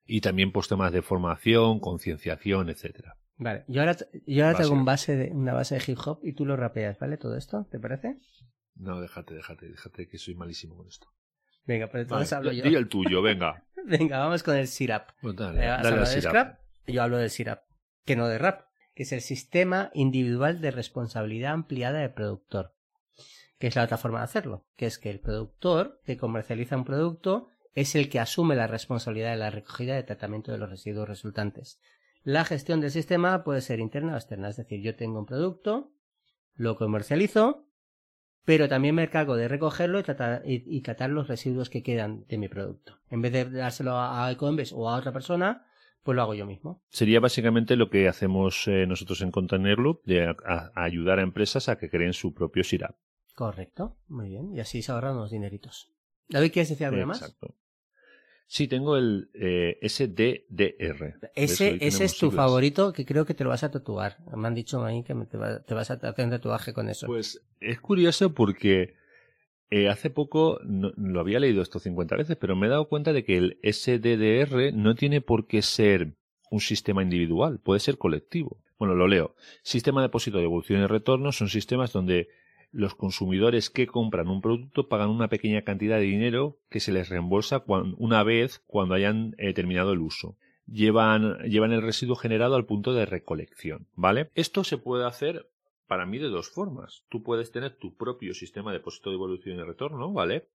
Y 0.05 0.21
también 0.21 0.53
pues 0.53 0.69
temas 0.69 0.93
de 0.93 1.03
formación, 1.03 1.81
concienciación, 1.81 2.69
etcétera. 2.69 3.17
Vale, 3.37 3.65
yo 3.69 3.81
ahora, 3.81 3.97
yo 4.27 4.45
ahora 4.47 4.59
tengo 4.59 4.73
un 4.75 4.85
Base. 4.85 5.17
de, 5.17 5.31
una 5.31 5.55
base 5.55 5.77
de 5.77 5.85
hip 5.87 5.99
hop 6.05 6.21
y 6.23 6.33
tú 6.35 6.45
lo 6.45 6.57
rapeas, 6.57 6.99
¿vale? 6.99 7.17
Todo 7.17 7.37
esto, 7.37 7.67
¿te 7.71 7.79
parece? 7.79 8.19
No, 8.75 9.01
déjate, 9.01 9.35
déjate, 9.35 9.69
déjate 9.69 10.09
que 10.09 10.19
soy 10.19 10.35
malísimo 10.35 10.77
con 10.77 10.87
esto. 10.89 11.09
Venga, 11.65 11.87
pero 11.89 12.03
entonces 12.03 12.31
Vale, 12.31 12.39
hablo 12.51 12.53
yo. 12.53 12.65
di 12.69 12.75
el 12.77 12.89
tuyo, 12.89 13.23
venga. 13.23 13.65
Venga, 13.85 14.19
vamos 14.19 14.43
con 14.45 14.57
el 14.57 14.69
SIRAP. 14.69 15.11
Pues 15.21 15.35
dale, 15.35 15.61
Eh, 15.65 15.67
dale 15.67 16.07
sirap. 16.07 16.31
Scrap, 16.31 16.59
yo 16.87 17.03
hablo 17.03 17.17
del 17.19 17.31
SIRAP, 17.31 17.65
que 18.05 18.15
no 18.17 18.29
de 18.29 18.39
RAP, 18.39 18.65
que 18.95 19.03
es 19.05 19.13
el 19.13 19.21
Sistema 19.21 19.91
Individual 19.95 20.61
de 20.61 20.71
Responsabilidad 20.71 21.53
Ampliada 21.53 21.99
del 22.01 22.13
Productor, 22.13 22.75
que 23.63 23.69
es 23.69 23.77
la 23.77 23.85
otra 23.85 23.97
forma 23.97 24.19
de 24.19 24.25
hacerlo, 24.25 24.67
que 24.75 24.87
es 24.87 24.99
que 24.99 25.09
el 25.09 25.21
productor 25.21 26.01
que 26.05 26.17
comercializa 26.17 26.77
un 26.77 26.85
producto 26.85 27.47
es 27.75 27.95
el 27.95 28.09
que 28.09 28.19
asume 28.19 28.57
la 28.57 28.67
responsabilidad 28.67 29.31
de 29.31 29.37
la 29.37 29.51
recogida 29.51 29.97
y 29.97 30.03
tratamiento 30.03 30.51
de 30.51 30.59
los 30.59 30.69
residuos 30.69 31.09
resultantes. 31.09 31.81
La 32.25 32.45
gestión 32.45 32.81
del 32.81 32.91
sistema 32.91 33.45
puede 33.45 33.61
ser 33.61 33.79
interna 33.79 34.15
o 34.15 34.17
externa, 34.17 34.49
es 34.49 34.57
decir, 34.57 34.81
yo 34.83 34.97
tengo 34.97 35.21
un 35.21 35.27
producto, 35.27 35.93
lo 36.57 36.75
comercializo, 36.75 37.69
pero 38.45 38.69
también 38.69 38.97
me 38.97 39.05
encargo 39.05 39.37
de 39.37 39.47
recogerlo 39.47 40.01
y 40.01 40.03
tratar, 40.03 40.43
y, 40.45 40.81
tratar 40.81 41.11
los 41.11 41.29
residuos 41.29 41.71
que 41.71 41.85
quedan 41.85 42.25
de 42.27 42.39
mi 42.39 42.49
producto. 42.49 42.99
En 43.11 43.23
vez 43.23 43.31
de 43.31 43.49
dárselo 43.49 43.93
a, 43.93 44.27
a 44.27 44.33
Ecoembes 44.33 44.73
o 44.73 44.91
a 44.91 44.97
otra 44.97 45.13
persona, 45.13 45.69
pues 46.03 46.17
lo 46.17 46.23
hago 46.23 46.35
yo 46.35 46.47
mismo. 46.47 46.83
Sería 46.89 47.21
básicamente 47.21 47.77
lo 47.77 47.91
que 47.91 48.09
hacemos 48.09 48.67
eh, 48.67 48.87
nosotros 48.89 49.23
en 49.23 49.31
Container 49.31 49.79
Loop, 49.79 50.03
de 50.05 50.35
ayudar 50.75 51.21
a 51.21 51.23
empresas 51.23 51.69
a 51.69 51.79
que 51.79 51.89
creen 51.89 52.13
su 52.13 52.35
propio 52.35 52.65
SIRAP. 52.65 52.97
Correcto, 53.35 53.97
muy 54.09 54.29
bien. 54.29 54.55
Y 54.55 54.61
así 54.61 54.83
se 54.83 54.93
ahorran 54.93 55.17
unos 55.17 55.31
dineritos. 55.31 55.91
David, 56.29 56.53
¿quieres 56.53 56.69
decir 56.71 56.87
algo 56.87 57.07
más? 57.07 57.23
Exacto. 57.23 57.55
Sí, 58.47 58.69
tengo 58.69 58.97
el 58.99 59.31
eh, 59.35 59.79
SDDR. 59.81 61.15
Ese, 61.35 61.79
ese 61.81 62.05
es 62.05 62.13
tu 62.19 62.27
siglas. 62.27 62.35
favorito 62.37 62.93
que 62.93 63.07
creo 63.07 63.25
que 63.25 63.33
te 63.35 63.45
lo 63.45 63.51
vas 63.51 63.65
a 63.65 63.71
tatuar. 63.71 64.19
Me 64.37 64.47
han 64.47 64.55
dicho 64.55 64.85
ahí 64.85 65.03
que 65.03 65.15
te, 65.15 65.39
va- 65.39 65.61
te 65.63 65.73
vas 65.75 65.91
a 65.91 65.95
hacer 65.95 66.25
un 66.27 66.31
tatuaje 66.31 66.73
con 66.75 66.89
eso. 66.91 67.07
Pues 67.07 67.43
es 67.61 67.81
curioso 67.81 68.35
porque 68.35 68.95
eh, 69.71 69.89
hace 69.89 70.11
poco 70.11 70.61
no- 70.65 70.93
lo 70.97 71.21
había 71.21 71.41
leído 71.41 71.63
esto 71.63 71.79
50 71.79 72.15
veces, 72.17 72.37
pero 72.37 72.55
me 72.55 72.67
he 72.67 72.71
dado 72.71 72.89
cuenta 72.89 73.15
de 73.15 73.25
que 73.25 73.39
el 73.39 73.59
SDDR 73.63 74.73
no 74.73 74.95
tiene 74.95 75.23
por 75.23 75.47
qué 75.47 75.63
ser 75.63 76.15
un 76.51 76.61
sistema 76.61 77.03
individual, 77.03 77.59
puede 77.59 77.81
ser 77.81 77.97
colectivo. 77.97 78.59
Bueno, 78.79 78.95
lo 78.95 79.09
leo. 79.09 79.35
Sistema 79.63 80.03
de 80.03 80.09
depósito, 80.09 80.39
devolución 80.39 80.83
y 80.83 80.87
retorno 80.87 81.33
son 81.33 81.49
sistemas 81.49 81.93
donde 81.93 82.29
los 82.73 82.95
consumidores 82.95 83.71
que 83.71 83.87
compran 83.87 84.29
un 84.29 84.41
producto 84.41 84.89
pagan 84.89 85.11
una 85.11 85.29
pequeña 85.29 85.63
cantidad 85.63 85.99
de 85.99 86.05
dinero 86.05 86.59
que 86.71 86.81
se 86.81 86.93
les 86.93 87.09
reembolsa 87.09 87.65
una 87.99 88.23
vez 88.23 88.63
cuando 88.67 88.95
hayan 88.95 89.35
eh, 89.39 89.53
terminado 89.53 89.93
el 89.93 90.01
uso. 90.01 90.37
Llevan, 90.67 91.39
llevan 91.43 91.73
el 91.73 91.83
residuo 91.83 92.17
generado 92.17 92.55
al 92.55 92.65
punto 92.65 92.95
de 92.95 93.05
recolección, 93.05 93.87
¿vale? 93.95 94.31
Esto 94.35 94.65
se 94.65 94.79
puede 94.79 95.07
hacer 95.07 95.49
para 95.87 96.07
mí 96.07 96.19
de 96.19 96.29
dos 96.29 96.49
formas. 96.49 97.05
Tú 97.11 97.23
puedes 97.23 97.53
tener 97.53 97.77
tu 97.77 97.95
propio 97.95 98.33
sistema 98.33 98.73
de 98.73 98.79
depósito, 98.79 99.11
devolución 99.11 99.59
y 99.59 99.63
retorno, 99.63 100.13
¿vale? 100.13 100.47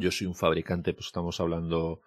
Yo 0.00 0.10
soy 0.10 0.26
un 0.26 0.34
fabricante, 0.34 0.94
pues 0.94 1.06
estamos 1.06 1.40
hablando, 1.40 2.00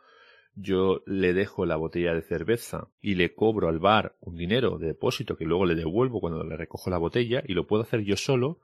yo 0.56 1.04
le 1.06 1.34
dejo 1.34 1.66
la 1.66 1.76
botella 1.76 2.14
de 2.14 2.24
cerveza 2.24 2.88
y 3.02 3.16
le 3.16 3.34
cobro 3.34 3.70
al 3.70 3.80
bar 3.80 4.16
un 4.20 4.36
dinero 4.36 4.80
de 4.80 4.88
depósito 4.88 5.38
que 5.38 5.46
luego 5.46 5.66
le 5.66 5.76
devuelvo 5.76 6.20
cuando 6.20 6.44
le 6.44 6.58
recojo 6.58 6.90
la 6.90 6.98
botella 6.98 7.44
y 7.48 7.54
lo 7.54 7.68
puedo 7.68 7.84
hacer 7.84 8.02
yo 8.02 8.18
solo, 8.18 8.60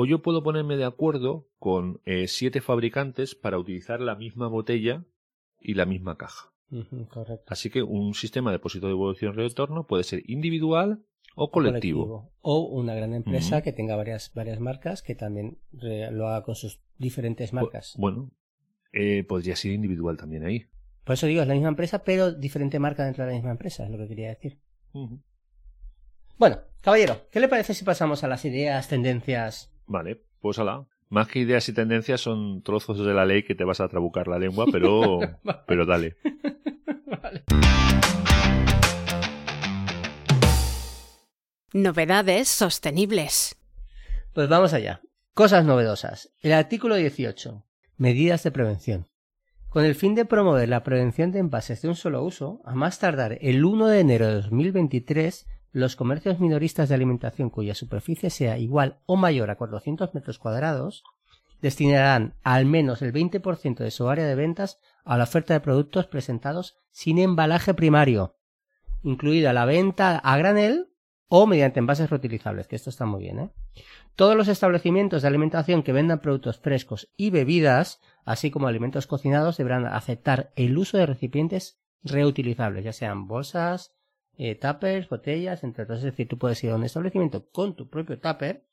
o 0.00 0.06
yo 0.06 0.22
puedo 0.22 0.44
ponerme 0.44 0.76
de 0.76 0.84
acuerdo 0.84 1.48
con 1.58 2.00
eh, 2.04 2.28
siete 2.28 2.60
fabricantes 2.60 3.34
para 3.34 3.58
utilizar 3.58 4.00
la 4.00 4.14
misma 4.14 4.46
botella 4.46 5.04
y 5.58 5.74
la 5.74 5.86
misma 5.86 6.16
caja. 6.16 6.52
Así 7.48 7.68
que 7.68 7.82
un 7.82 8.14
sistema 8.14 8.52
de 8.52 8.58
depósito, 8.58 8.86
devolución 8.86 9.34
y 9.34 9.38
retorno 9.38 9.88
puede 9.88 10.04
ser 10.04 10.22
individual 10.30 11.02
o 11.34 11.50
colectivo. 11.50 12.30
O 12.42 12.60
una 12.60 12.94
gran 12.94 13.12
empresa 13.12 13.60
que 13.62 13.72
tenga 13.72 13.96
varias, 13.96 14.32
varias 14.34 14.60
marcas 14.60 15.02
que 15.02 15.16
también 15.16 15.58
lo 15.72 16.28
haga 16.28 16.44
con 16.44 16.54
sus 16.54 16.80
diferentes 16.96 17.52
marcas. 17.52 17.96
Bueno, 17.98 18.30
eh, 18.92 19.24
podría 19.24 19.56
ser 19.56 19.72
individual 19.72 20.16
también 20.16 20.44
ahí. 20.44 20.66
Por 21.02 21.14
eso 21.14 21.26
digo, 21.26 21.42
es 21.42 21.48
la 21.48 21.54
misma 21.54 21.70
empresa, 21.70 22.04
pero 22.04 22.30
diferente 22.30 22.78
marca 22.78 23.04
dentro 23.04 23.24
de 23.24 23.32
la 23.32 23.36
misma 23.36 23.50
empresa, 23.50 23.84
es 23.84 23.90
lo 23.90 23.98
que 23.98 24.06
quería 24.06 24.28
decir. 24.28 24.60
Bueno, 26.36 26.60
caballero, 26.82 27.22
¿qué 27.32 27.40
le 27.40 27.48
parece 27.48 27.74
si 27.74 27.84
pasamos 27.84 28.22
a 28.22 28.28
las 28.28 28.44
ideas, 28.44 28.86
tendencias? 28.86 29.74
Vale, 29.88 30.22
pues 30.40 30.58
ala. 30.58 30.86
Más 31.08 31.28
que 31.28 31.38
ideas 31.38 31.66
y 31.70 31.72
tendencias 31.72 32.20
son 32.20 32.62
trozos 32.62 32.98
de 32.98 33.14
la 33.14 33.24
ley 33.24 33.42
que 33.42 33.54
te 33.54 33.64
vas 33.64 33.80
a 33.80 33.88
trabucar 33.88 34.28
la 34.28 34.38
lengua, 34.38 34.66
pero, 34.70 35.18
pero 35.66 35.86
dale. 35.86 36.16
Vale. 37.06 37.44
Novedades 41.72 42.48
sostenibles. 42.48 43.56
Pues 44.34 44.48
vamos 44.50 44.74
allá. 44.74 45.00
Cosas 45.32 45.64
novedosas. 45.64 46.30
El 46.40 46.52
artículo 46.52 46.96
18. 46.96 47.64
Medidas 47.96 48.42
de 48.42 48.50
prevención. 48.50 49.08
Con 49.70 49.84
el 49.84 49.94
fin 49.94 50.14
de 50.14 50.26
promover 50.26 50.68
la 50.68 50.82
prevención 50.82 51.32
de 51.32 51.38
envases 51.38 51.80
de 51.80 51.88
un 51.88 51.94
solo 51.94 52.22
uso, 52.22 52.60
a 52.64 52.74
más 52.74 52.98
tardar 52.98 53.38
el 53.40 53.64
1 53.64 53.86
de 53.86 54.00
enero 54.00 54.26
de 54.26 54.34
2023, 54.34 55.46
los 55.72 55.96
comercios 55.96 56.40
minoristas 56.40 56.88
de 56.88 56.94
alimentación 56.94 57.50
cuya 57.50 57.74
superficie 57.74 58.30
sea 58.30 58.58
igual 58.58 58.98
o 59.06 59.16
mayor 59.16 59.50
a 59.50 59.56
400 59.56 60.14
metros 60.14 60.38
cuadrados 60.38 61.04
destinarán 61.60 62.34
al 62.42 62.66
menos 62.66 63.02
el 63.02 63.12
20% 63.12 63.78
de 63.78 63.90
su 63.90 64.08
área 64.08 64.26
de 64.26 64.34
ventas 64.34 64.78
a 65.04 65.16
la 65.16 65.24
oferta 65.24 65.54
de 65.54 65.60
productos 65.60 66.06
presentados 66.06 66.76
sin 66.90 67.18
embalaje 67.18 67.74
primario, 67.74 68.36
incluida 69.02 69.52
la 69.52 69.64
venta 69.64 70.18
a 70.18 70.36
granel 70.36 70.90
o 71.28 71.46
mediante 71.46 71.78
envases 71.78 72.10
reutilizables, 72.10 72.68
que 72.68 72.76
esto 72.76 72.90
está 72.90 73.04
muy 73.06 73.22
bien, 73.22 73.38
¿eh? 73.38 73.50
Todos 74.16 74.34
los 74.34 74.48
establecimientos 74.48 75.22
de 75.22 75.28
alimentación 75.28 75.82
que 75.82 75.92
vendan 75.92 76.20
productos 76.20 76.58
frescos 76.58 77.12
y 77.16 77.30
bebidas, 77.30 78.00
así 78.24 78.50
como 78.50 78.66
alimentos 78.66 79.06
cocinados, 79.06 79.56
deberán 79.58 79.86
aceptar 79.86 80.52
el 80.56 80.76
uso 80.76 80.98
de 80.98 81.06
recipientes 81.06 81.80
reutilizables, 82.02 82.84
ya 82.84 82.92
sean 82.92 83.28
bolsas, 83.28 83.92
eh, 84.38 84.54
tuppers, 84.54 85.08
botellas, 85.08 85.64
entre 85.64 85.84
otros. 85.84 85.98
Es 85.98 86.04
decir, 86.04 86.28
tú 86.28 86.38
puedes 86.38 86.62
ir 86.64 86.70
a 86.70 86.76
un 86.76 86.84
establecimiento 86.84 87.50
con 87.50 87.74
tu 87.74 87.88
propio 87.88 88.18
tupper 88.18 88.64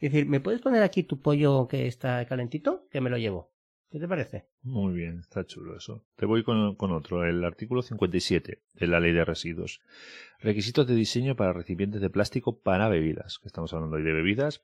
y 0.00 0.08
decir, 0.08 0.26
¿me 0.26 0.40
puedes 0.40 0.60
poner 0.60 0.82
aquí 0.82 1.04
tu 1.04 1.20
pollo 1.20 1.68
que 1.68 1.86
está 1.86 2.24
calentito? 2.26 2.86
Que 2.90 3.00
me 3.00 3.08
lo 3.08 3.16
llevo. 3.16 3.52
¿Qué 3.90 3.98
te 3.98 4.08
parece? 4.08 4.48
Muy 4.62 4.92
bien, 4.92 5.20
está 5.20 5.46
chulo 5.46 5.76
eso. 5.76 6.04
Te 6.16 6.26
voy 6.26 6.42
con, 6.42 6.74
con 6.74 6.92
otro, 6.92 7.24
el 7.24 7.42
artículo 7.42 7.80
57 7.80 8.62
de 8.74 8.86
la 8.86 9.00
Ley 9.00 9.12
de 9.12 9.24
Residuos. 9.24 9.80
Requisitos 10.40 10.86
de 10.86 10.94
diseño 10.94 11.36
para 11.36 11.54
recipientes 11.54 12.02
de 12.02 12.10
plástico 12.10 12.60
para 12.60 12.90
bebidas. 12.90 13.38
Que 13.38 13.48
estamos 13.48 13.72
hablando 13.72 13.96
hoy 13.96 14.02
de 14.02 14.12
bebidas. 14.12 14.62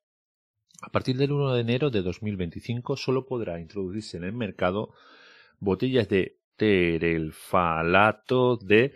A 0.82 0.90
partir 0.90 1.16
del 1.16 1.32
1 1.32 1.54
de 1.54 1.60
enero 1.60 1.90
de 1.90 2.02
2025 2.02 2.96
solo 2.96 3.24
podrá 3.24 3.60
introducirse 3.60 4.18
en 4.18 4.24
el 4.24 4.32
mercado 4.32 4.92
botellas 5.58 6.08
de 6.08 6.38
terelfalato 6.56 8.56
de 8.56 8.92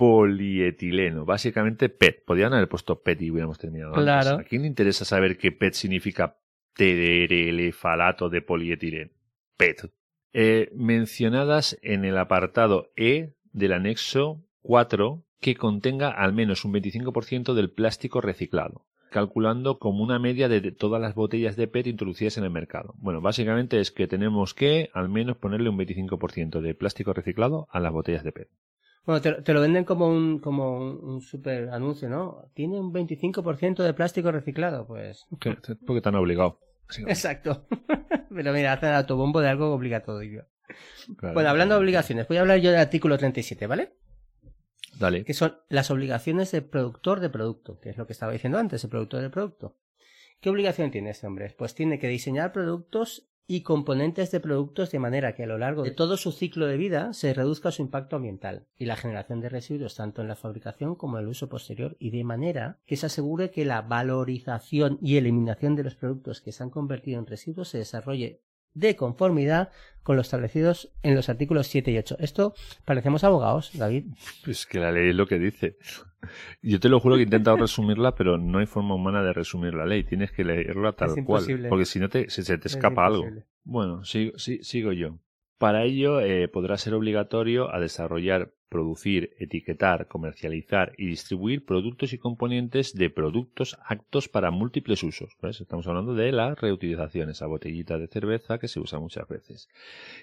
polietileno, 0.00 1.26
básicamente 1.26 1.90
PET. 1.90 2.24
Podrían 2.24 2.54
haber 2.54 2.70
puesto 2.70 3.02
PET 3.02 3.20
y 3.20 3.30
hubiéramos 3.32 3.58
terminado 3.58 3.90
antes. 3.90 4.02
Claro. 4.02 4.38
¿A 4.38 4.44
quién 4.44 4.62
le 4.62 4.68
interesa 4.68 5.04
saber 5.04 5.36
qué 5.36 5.52
PET 5.52 5.74
significa 5.74 6.38
terelfalato 6.72 8.30
de 8.30 8.40
polietileno? 8.40 9.10
PET. 9.58 9.92
Eh, 10.32 10.70
mencionadas 10.74 11.78
en 11.82 12.06
el 12.06 12.16
apartado 12.16 12.90
E 12.96 13.34
del 13.52 13.74
anexo 13.74 14.42
4 14.62 15.22
que 15.38 15.54
contenga 15.56 16.08
al 16.08 16.32
menos 16.32 16.64
un 16.64 16.72
25% 16.72 17.52
del 17.52 17.70
plástico 17.70 18.22
reciclado. 18.22 18.86
calculando 19.10 19.80
como 19.80 20.04
una 20.04 20.20
media 20.20 20.48
de 20.48 20.70
todas 20.70 21.02
las 21.02 21.16
botellas 21.16 21.56
de 21.56 21.66
PET 21.66 21.88
introducidas 21.88 22.38
en 22.38 22.44
el 22.44 22.50
mercado. 22.50 22.94
Bueno, 22.98 23.20
básicamente 23.20 23.80
es 23.80 23.90
que 23.90 24.06
tenemos 24.06 24.54
que 24.54 24.88
al 24.94 25.08
menos 25.08 25.36
ponerle 25.36 25.68
un 25.68 25.76
25% 25.76 26.60
de 26.60 26.74
plástico 26.74 27.12
reciclado 27.12 27.66
a 27.72 27.80
las 27.80 27.92
botellas 27.92 28.22
de 28.22 28.30
PET. 28.30 28.48
Bueno, 29.04 29.20
te, 29.22 29.52
lo 29.54 29.60
venden 29.60 29.84
como 29.84 30.08
un, 30.08 30.40
como 30.40 30.76
un, 30.78 31.20
super 31.22 31.70
anuncio, 31.70 32.08
¿no? 32.08 32.50
Tiene 32.54 32.78
un 32.78 32.92
25% 32.92 33.82
de 33.82 33.94
plástico 33.94 34.30
reciclado, 34.30 34.86
pues. 34.86 35.26
Porque 35.86 36.00
te 36.00 36.08
han 36.08 36.14
obligado. 36.16 36.60
Exacto. 37.06 37.66
Pero 38.34 38.52
mira, 38.52 38.72
hacen 38.72 38.92
autobombo 38.92 39.40
de 39.40 39.48
algo 39.48 39.72
obligatorio. 39.72 40.46
bueno, 41.32 41.48
hablando 41.48 41.74
de 41.74 41.80
obligaciones, 41.80 42.28
voy 42.28 42.36
a 42.36 42.40
hablar 42.42 42.58
yo 42.58 42.70
del 42.70 42.80
artículo 42.80 43.16
37, 43.16 43.66
¿vale? 43.66 43.96
Dale. 44.98 45.24
Que 45.24 45.34
son 45.34 45.56
las 45.68 45.90
obligaciones 45.90 46.50
del 46.52 46.64
productor 46.64 47.20
de 47.20 47.30
producto, 47.30 47.78
que 47.80 47.90
es 47.90 47.96
lo 47.96 48.06
que 48.06 48.12
estaba 48.12 48.32
diciendo 48.32 48.58
antes, 48.58 48.84
el 48.84 48.90
productor 48.90 49.22
de 49.22 49.30
producto. 49.30 49.78
¿Qué 50.40 50.50
obligación 50.50 50.90
tiene 50.90 51.10
este 51.10 51.26
hombre? 51.26 51.54
Pues 51.56 51.74
tiene 51.74 51.98
que 51.98 52.08
diseñar 52.08 52.52
productos 52.52 53.29
y 53.50 53.62
componentes 53.62 54.30
de 54.30 54.38
productos 54.38 54.92
de 54.92 55.00
manera 55.00 55.34
que 55.34 55.42
a 55.42 55.46
lo 55.48 55.58
largo 55.58 55.82
de 55.82 55.90
todo 55.90 56.16
su 56.16 56.30
ciclo 56.30 56.68
de 56.68 56.76
vida 56.76 57.12
se 57.12 57.34
reduzca 57.34 57.72
su 57.72 57.82
impacto 57.82 58.14
ambiental 58.14 58.68
y 58.78 58.84
la 58.84 58.94
generación 58.94 59.40
de 59.40 59.48
residuos 59.48 59.96
tanto 59.96 60.22
en 60.22 60.28
la 60.28 60.36
fabricación 60.36 60.94
como 60.94 61.18
en 61.18 61.24
el 61.24 61.30
uso 61.30 61.48
posterior 61.48 61.96
y 61.98 62.10
de 62.10 62.22
manera 62.22 62.78
que 62.86 62.96
se 62.96 63.06
asegure 63.06 63.50
que 63.50 63.64
la 63.64 63.82
valorización 63.82 65.00
y 65.02 65.16
eliminación 65.16 65.74
de 65.74 65.82
los 65.82 65.96
productos 65.96 66.40
que 66.40 66.52
se 66.52 66.62
han 66.62 66.70
convertido 66.70 67.18
en 67.18 67.26
residuos 67.26 67.70
se 67.70 67.78
desarrolle 67.78 68.40
de 68.74 68.96
conformidad 68.96 69.70
con 70.02 70.16
los 70.16 70.26
establecidos 70.26 70.90
en 71.02 71.14
los 71.14 71.28
artículos 71.28 71.66
7 71.66 71.90
y 71.90 71.98
8. 71.98 72.16
Esto 72.20 72.54
parecemos 72.84 73.24
abogados, 73.24 73.70
David. 73.74 74.06
Pues 74.44 74.66
que 74.66 74.78
la 74.78 74.92
ley 74.92 75.10
es 75.10 75.14
lo 75.14 75.26
que 75.26 75.38
dice. 75.38 75.76
Yo 76.62 76.80
te 76.80 76.88
lo 76.88 77.00
juro 77.00 77.16
que 77.16 77.22
he 77.22 77.24
intentado 77.24 77.56
resumirla, 77.58 78.14
pero 78.14 78.38
no 78.38 78.58
hay 78.58 78.66
forma 78.66 78.94
humana 78.94 79.22
de 79.22 79.32
resumir 79.32 79.74
la 79.74 79.86
ley. 79.86 80.04
Tienes 80.04 80.32
que 80.32 80.44
leerla 80.44 80.92
tal 80.92 81.24
cual. 81.24 81.66
Porque 81.68 81.84
si 81.84 82.00
no 82.00 82.08
te, 82.08 82.28
se, 82.30 82.58
te 82.58 82.68
escapa 82.68 83.06
algo. 83.06 83.26
Bueno, 83.64 84.04
sigo, 84.04 84.38
sigo 84.38 84.92
yo. 84.92 85.18
Para 85.60 85.84
ello, 85.84 86.22
eh, 86.22 86.48
podrá 86.48 86.78
ser 86.78 86.94
obligatorio 86.94 87.70
a 87.70 87.78
desarrollar 87.78 88.54
producir, 88.70 89.36
etiquetar, 89.38 90.08
comercializar 90.08 90.94
y 90.96 91.06
distribuir 91.06 91.66
productos 91.66 92.14
y 92.14 92.18
componentes 92.18 92.94
de 92.94 93.10
productos 93.10 93.76
actos 93.84 94.30
para 94.30 94.50
múltiples 94.50 95.02
usos. 95.02 95.36
Estamos 95.42 95.86
hablando 95.86 96.14
de 96.14 96.32
la 96.32 96.54
reutilización, 96.54 97.28
esa 97.28 97.46
botellita 97.46 97.98
de 97.98 98.08
cerveza 98.08 98.56
que 98.58 98.68
se 98.68 98.80
usa 98.80 99.00
muchas 99.00 99.28
veces. 99.28 99.68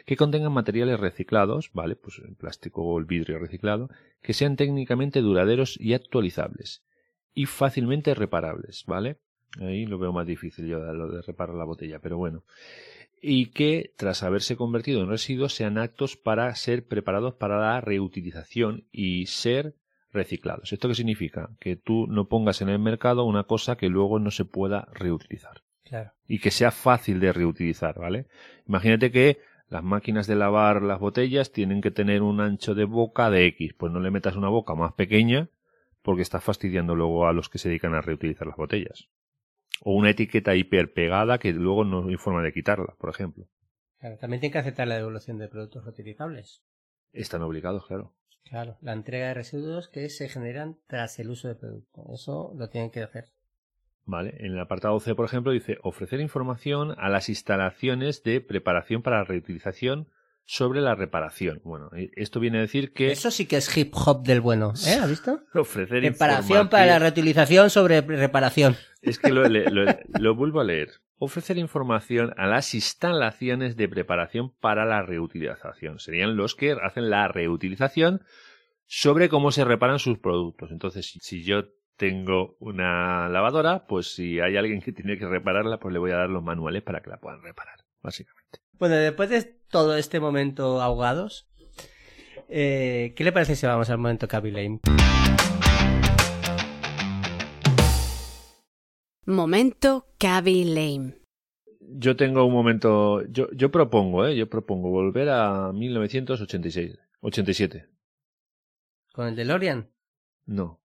Que 0.08 0.17
contengan 0.17 0.53
materiales 0.53 1.00
reciclados, 1.00 1.70
¿vale? 1.72 1.96
Pues 1.96 2.17
el 2.17 2.36
plástico 2.36 2.82
o 2.82 2.98
el 2.98 3.06
vidrio 3.06 3.38
reciclado, 3.38 3.91
que 4.24 4.34
sean 4.34 4.56
técnicamente 4.56 5.22
duraderos 5.22 5.79
y 5.79 5.94
actualizables. 5.94 6.84
Y 7.36 7.46
fácilmente 7.46 8.15
reparables, 8.15 8.86
¿vale? 8.88 9.20
Ahí 9.60 9.86
lo 9.86 10.00
veo 10.00 10.12
más 10.12 10.25
difícil 10.25 10.65
yo 10.65 10.79
lo 10.79 11.12
de 11.12 11.22
reparar 11.22 11.56
la 11.56 11.63
botella, 11.63 12.00
pero 12.00 12.17
bueno 12.17 12.44
y 13.21 13.47
que, 13.47 13.93
tras 13.97 14.24
haberse 14.24 14.55
convertido 14.55 15.01
en 15.01 15.09
residuos, 15.09 15.53
sean 15.53 15.77
actos 15.77 16.17
para 16.17 16.53
ser 16.55 16.86
preparados 16.86 17.36
para 17.36 17.59
la 17.59 17.81
reutilización 17.81 18.86
y 18.91 19.25
ser 19.25 19.75
reciclados. 20.12 20.74
¿Esto 20.74 20.88
qué 20.88 20.95
significa? 20.95 21.50
Que 21.59 21.75
tú 21.75 22.07
no 22.07 22.27
pongas 22.27 22.62
en 22.62 22.69
el 22.69 22.79
mercado 22.79 23.25
una 23.25 23.43
cosa 23.43 23.75
que 23.75 23.89
luego 23.89 24.19
no 24.19 24.31
se 24.31 24.45
pueda 24.45 24.88
reutilizar. 24.93 25.63
Claro. 25.83 26.12
Y 26.27 26.39
que 26.39 26.51
sea 26.51 26.71
fácil 26.71 27.19
de 27.19 27.33
reutilizar, 27.33 27.97
¿vale? 27.97 28.27
Imagínate 28.67 29.12
que 29.12 29.39
las 29.69 29.83
máquinas 29.83 30.27
de 30.27 30.36
lavar 30.36 30.81
las 30.81 31.00
botellas 31.00 31.51
tienen 31.51 31.81
que 31.81 31.91
tener 31.91 32.21
un 32.21 32.41
ancho 32.41 32.75
de 32.75 32.86
boca 32.86 33.29
de 33.29 33.45
X, 33.47 33.74
pues 33.77 33.91
no 33.91 34.00
le 34.00 34.12
metas 34.12 34.36
una 34.36 34.50
boca 34.50 34.75
más 34.75 34.93
pequeña 34.93 35.50
porque 36.01 36.21
estás 36.21 36.43
fastidiando 36.43 36.95
luego 36.95 37.27
a 37.27 37.33
los 37.33 37.50
que 37.50 37.57
se 37.57 37.67
dedican 37.67 37.93
a 37.93 38.01
reutilizar 38.01 38.47
las 38.47 38.55
botellas 38.55 39.09
o 39.81 39.93
una 39.93 40.12
etiqueta 40.12 40.55
hiperpegada 40.55 41.38
que 41.38 41.53
luego 41.53 41.84
no 41.84 42.07
hay 42.07 42.15
forma 42.15 42.41
de 42.41 42.53
quitarla, 42.53 42.96
por 42.98 43.10
ejemplo. 43.10 43.48
Claro, 44.00 44.17
también 44.17 44.39
tienen 44.39 44.53
que 44.53 44.60
aceptar 44.60 44.88
la 44.88 44.96
devolución 44.96 45.38
de 45.38 45.48
productos 45.48 45.86
reutilizables. 45.86 46.63
Están 47.13 47.41
obligados, 47.41 47.86
claro. 47.88 48.13
Claro, 48.43 48.77
la 48.81 48.93
entrega 48.93 49.27
de 49.27 49.34
residuos 49.34 49.89
que 49.89 50.10
se 50.10 50.29
generan 50.29 50.77
tras 50.88 51.19
el 51.19 51.29
uso 51.29 51.47
del 51.47 51.58
producto. 51.58 52.06
Eso 52.13 52.54
lo 52.56 52.69
tienen 52.69 52.91
que 52.91 53.02
hacer. 53.02 53.25
Vale, 54.06 54.36
en 54.39 54.54
el 54.54 54.60
apartado 54.60 54.97
C, 55.02 55.15
por 55.15 55.25
ejemplo, 55.25 55.52
dice 55.52 55.80
ofrecer 55.84 56.21
información 56.21 56.95
a 56.97 57.10
las 57.10 57.28
instalaciones 57.28 58.23
de 58.23 58.39
preparación 58.39 59.02
para 59.02 59.17
la 59.17 59.23
reutilización 59.25 60.08
sobre 60.47 60.79
la 60.79 60.95
reparación. 60.95 61.62
Bueno, 61.65 61.89
esto 62.15 62.39
viene 62.39 62.60
a 62.60 62.62
decir 62.62 62.93
que... 62.93 63.12
Eso 63.12 63.31
sí 63.31 63.45
que 63.45 63.57
es 63.57 63.77
hip 63.77 63.93
hop 63.93 64.23
del 64.23 64.39
bueno, 64.39 64.71
¿eh? 64.88 64.93
¿Has 64.93 65.10
visto? 65.10 65.41
Ofrecer 65.53 65.99
Preparación 65.99 66.69
para 66.69 66.86
la 66.86 66.99
reutilización 66.99 67.69
sobre 67.69 67.99
reparación. 67.99 68.77
Es 69.01 69.19
que 69.19 69.29
lo, 69.29 69.43
lo, 70.19 70.36
vuelvo 70.36 70.62
a 70.62 70.63
leer. 70.63 70.89
Ofrecer 71.17 71.57
información 71.57 72.33
a 72.38 72.47
las 72.47 72.73
instalaciones 72.73 73.75
de 73.75 73.89
preparación 73.89 74.53
para 74.62 74.86
la 74.86 75.01
reutilización. 75.01 75.99
Serían 75.99 76.38
los 76.38 76.55
que 76.55 76.71
hacen 76.81 77.10
la 77.10 77.27
reutilización 77.27 78.21
sobre 78.86 79.27
cómo 79.27 79.51
se 79.51 79.65
reparan 79.65 79.99
sus 79.99 80.17
productos. 80.17 80.71
Entonces, 80.71 81.17
si 81.19 81.43
yo 81.43 81.65
tengo 81.97 82.55
una 82.60 83.27
lavadora, 83.27 83.86
pues 83.86 84.13
si 84.13 84.39
hay 84.39 84.55
alguien 84.55 84.81
que 84.81 84.93
tiene 84.93 85.17
que 85.17 85.27
repararla, 85.27 85.79
pues 85.79 85.91
le 85.91 85.99
voy 85.99 86.12
a 86.12 86.17
dar 86.17 86.29
los 86.29 86.43
manuales 86.43 86.83
para 86.83 87.01
que 87.01 87.10
la 87.10 87.17
puedan 87.17 87.41
reparar, 87.41 87.79
básicamente. 88.01 88.60
Bueno, 88.79 88.95
después 88.95 89.29
de 89.29 89.57
todo 89.69 89.97
este 89.97 90.19
momento 90.19 90.82
ahogados, 90.82 91.47
eh, 92.49 93.13
¿qué 93.15 93.23
le 93.23 93.32
parece 93.32 93.56
si 93.56 93.65
vamos 93.65 93.89
al 93.89 93.97
momento 93.97 94.27
Cabby 94.27 94.51
Lane? 94.51 94.80
Momento 99.25 100.08
Cabby 100.17 100.63
Lane. 100.63 101.15
Yo 101.80 102.15
tengo 102.15 102.45
un 102.45 102.53
momento, 102.53 103.25
yo, 103.27 103.49
yo 103.51 103.71
propongo, 103.71 104.25
¿eh? 104.25 104.36
Yo 104.36 104.49
propongo 104.49 104.89
volver 104.89 105.30
a 105.30 105.71
1986, 105.73 106.97
87. 107.21 107.88
¿Con 109.13 109.27
el 109.27 109.36
DeLorean? 109.36 109.89
No, 110.45 110.82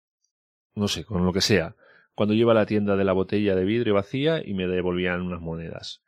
no 0.74 0.88
sé, 0.88 1.04
con 1.04 1.24
lo 1.24 1.32
que 1.32 1.40
sea. 1.40 1.76
Cuando 2.14 2.34
iba 2.34 2.52
a 2.52 2.54
la 2.54 2.66
tienda 2.66 2.96
de 2.96 3.04
la 3.04 3.12
botella 3.12 3.54
de 3.54 3.64
vidrio 3.64 3.94
vacía 3.94 4.42
y 4.44 4.54
me 4.54 4.66
devolvían 4.66 5.22
unas 5.22 5.40
monedas 5.40 6.02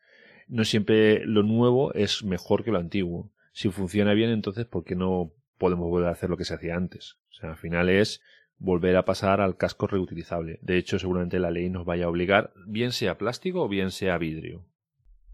no 0.48 0.64
siempre 0.64 1.24
lo 1.26 1.42
nuevo 1.42 1.92
es 1.94 2.24
mejor 2.24 2.64
que 2.64 2.70
lo 2.70 2.78
antiguo. 2.78 3.30
Si 3.52 3.70
funciona 3.70 4.14
bien, 4.14 4.30
entonces, 4.30 4.66
¿por 4.66 4.84
qué 4.84 4.96
no 4.96 5.32
podemos 5.58 5.88
volver 5.88 6.08
a 6.08 6.12
hacer 6.12 6.30
lo 6.30 6.36
que 6.36 6.44
se 6.44 6.54
hacía 6.54 6.76
antes? 6.76 7.16
O 7.30 7.34
sea, 7.34 7.50
al 7.50 7.56
final 7.56 7.88
es 7.88 8.20
volver 8.58 8.96
a 8.96 9.04
pasar 9.04 9.40
al 9.40 9.56
casco 9.56 9.86
reutilizable. 9.86 10.58
De 10.62 10.76
hecho, 10.76 10.98
seguramente 10.98 11.38
la 11.38 11.50
ley 11.50 11.70
nos 11.70 11.84
vaya 11.84 12.06
a 12.06 12.08
obligar, 12.08 12.52
bien 12.66 12.92
sea 12.92 13.18
plástico 13.18 13.62
o 13.62 13.68
bien 13.68 13.90
sea 13.90 14.18
vidrio. 14.18 14.64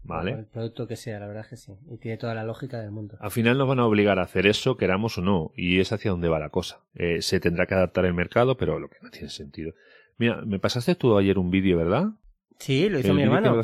¿Vale? 0.03 0.31
El 0.31 0.45
producto 0.45 0.87
que 0.87 0.95
sea, 0.95 1.19
la 1.19 1.27
verdad 1.27 1.43
es 1.43 1.49
que 1.49 1.57
sí. 1.57 1.73
Y 1.87 1.97
tiene 1.97 2.17
toda 2.17 2.33
la 2.33 2.43
lógica 2.43 2.79
del 2.79 2.89
mundo. 2.89 3.17
Al 3.19 3.29
final 3.29 3.57
nos 3.57 3.67
van 3.67 3.79
a 3.79 3.85
obligar 3.85 4.17
a 4.17 4.23
hacer 4.23 4.47
eso, 4.47 4.75
queramos 4.75 5.17
o 5.19 5.21
no. 5.21 5.51
Y 5.55 5.79
es 5.79 5.91
hacia 5.91 6.09
donde 6.09 6.27
va 6.27 6.39
la 6.39 6.49
cosa. 6.49 6.79
Eh, 6.95 7.21
se 7.21 7.39
tendrá 7.39 7.67
que 7.67 7.75
adaptar 7.75 8.05
el 8.05 8.15
mercado, 8.15 8.57
pero 8.57 8.79
lo 8.79 8.89
que 8.89 8.97
no 9.03 9.11
tiene 9.11 9.29
sentido. 9.29 9.73
Mira, 10.17 10.41
me 10.43 10.57
pasaste 10.57 10.95
tú 10.95 11.15
ayer 11.17 11.37
un 11.37 11.51
vídeo, 11.51 11.77
¿verdad? 11.77 12.09
Sí, 12.57 12.89
lo 12.89 12.99
hizo 12.99 13.13
mi 13.13 13.21
hermano. 13.21 13.61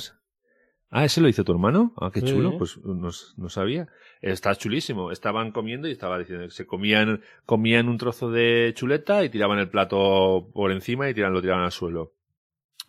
Ah, 0.90 1.04
¿ese 1.04 1.20
lo 1.20 1.28
hizo 1.28 1.44
tu 1.44 1.52
hermano? 1.52 1.94
Ah, 1.98 2.12
qué 2.14 2.22
chulo, 2.22 2.58
pues 2.58 2.80
no, 2.84 3.50
sabía. 3.50 3.90
Está 4.22 4.56
chulísimo. 4.56 5.12
Estaban 5.12 5.52
comiendo 5.52 5.88
y 5.88 5.92
estaba 5.92 6.18
diciendo 6.18 6.46
que 6.46 6.52
se 6.52 6.66
comían, 6.66 7.22
comían 7.46 7.90
un 7.90 7.98
trozo 7.98 8.32
de 8.32 8.72
chuleta 8.74 9.24
y 9.24 9.30
tiraban 9.30 9.60
el 9.60 9.70
plato 9.70 10.50
por 10.54 10.72
encima 10.72 11.10
y 11.10 11.14
tiraban, 11.14 11.34
lo 11.34 11.42
tiraban 11.42 11.66
al 11.66 11.72
suelo. 11.72 12.14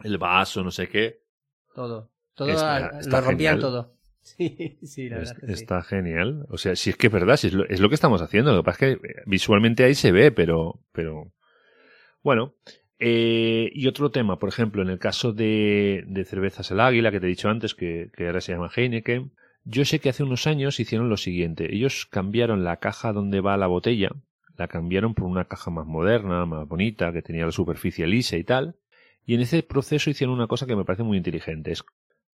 El 0.02 0.16
vaso, 0.16 0.62
no 0.62 0.70
sé 0.70 0.88
qué. 0.88 1.22
Todo. 1.74 2.10
Todo 2.34 2.48
lo 2.48 3.20
rompían 3.20 3.58
todo. 3.58 3.94
Sí, 4.20 4.78
sí, 4.82 5.08
la 5.08 5.18
verdad. 5.18 5.36
Está 5.48 5.82
genial. 5.82 6.44
O 6.50 6.58
sea, 6.58 6.76
si 6.76 6.90
es 6.90 6.96
que 6.96 7.06
es 7.06 7.12
verdad, 7.12 7.38
si 7.38 7.46
es, 7.46 7.54
lo, 7.54 7.66
es 7.66 7.80
lo 7.80 7.88
que 7.88 7.94
estamos 7.94 8.20
haciendo. 8.20 8.52
Lo 8.52 8.62
que 8.62 8.66
pasa 8.66 8.86
es 8.86 8.98
que 8.98 9.22
visualmente 9.24 9.84
ahí 9.84 9.94
se 9.94 10.12
ve, 10.12 10.30
pero, 10.32 10.80
pero, 10.92 11.32
bueno, 12.22 12.52
eh, 12.98 13.70
y 13.74 13.86
otro 13.86 14.10
tema, 14.10 14.38
por 14.38 14.48
ejemplo, 14.48 14.82
en 14.82 14.88
el 14.88 14.98
caso 14.98 15.32
de, 15.32 16.04
de 16.06 16.24
cervezas 16.24 16.70
El 16.70 16.80
Águila, 16.80 17.10
que 17.10 17.20
te 17.20 17.26
he 17.26 17.30
dicho 17.30 17.48
antes, 17.48 17.74
que, 17.74 18.10
que 18.16 18.26
ahora 18.26 18.40
se 18.40 18.52
llama 18.52 18.70
Heineken, 18.74 19.32
yo 19.64 19.84
sé 19.84 19.98
que 20.00 20.08
hace 20.08 20.22
unos 20.22 20.46
años 20.46 20.80
hicieron 20.80 21.08
lo 21.08 21.16
siguiente. 21.16 21.74
Ellos 21.74 22.06
cambiaron 22.06 22.64
la 22.64 22.78
caja 22.78 23.12
donde 23.12 23.40
va 23.40 23.56
la 23.56 23.66
botella, 23.66 24.10
la 24.56 24.66
cambiaron 24.66 25.14
por 25.14 25.26
una 25.26 25.44
caja 25.44 25.70
más 25.70 25.86
moderna, 25.86 26.46
más 26.46 26.66
bonita, 26.66 27.12
que 27.12 27.22
tenía 27.22 27.46
la 27.46 27.52
superficie 27.52 28.06
lisa 28.06 28.36
y 28.36 28.44
tal. 28.44 28.76
Y 29.24 29.34
en 29.34 29.42
ese 29.42 29.62
proceso 29.62 30.10
hicieron 30.10 30.34
una 30.34 30.46
cosa 30.46 30.66
que 30.66 30.74
me 30.74 30.84
parece 30.84 31.02
muy 31.02 31.18
inteligente. 31.18 31.70
Es, 31.70 31.84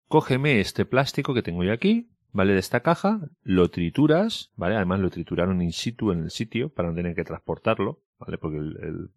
cógeme 0.07 0.61
este 0.61 0.85
plástico 0.85 1.35
que 1.35 1.43
tengo 1.43 1.65
yo 1.65 1.73
aquí, 1.73 2.09
¿vale? 2.31 2.53
De 2.53 2.61
esta 2.61 2.81
caja, 2.81 3.21
lo 3.43 3.69
trituras, 3.69 4.53
¿vale? 4.55 4.77
Además 4.77 5.01
lo 5.01 5.11
trituraron 5.11 5.61
in 5.61 5.73
situ 5.73 6.13
en 6.13 6.23
el 6.23 6.31
sitio 6.31 6.69
para 6.69 6.89
no 6.89 6.95
tener 6.95 7.15
que 7.15 7.25
transportarlo, 7.25 8.01
¿vale? 8.19 8.39
Porque 8.39 8.61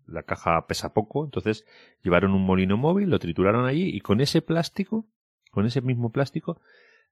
la 0.05 0.23
caja 0.23 0.65
pesa 0.67 0.93
poco, 0.93 1.25
entonces 1.25 1.65
llevaron 2.03 2.33
un 2.33 2.45
molino 2.45 2.77
móvil, 2.77 3.09
lo 3.09 3.19
trituraron 3.19 3.65
allí 3.65 3.95
y 3.95 4.01
con 4.01 4.21
ese 4.21 4.41
plástico, 4.41 5.07
con 5.51 5.65
ese 5.65 5.81
mismo 5.81 6.11
plástico, 6.11 6.59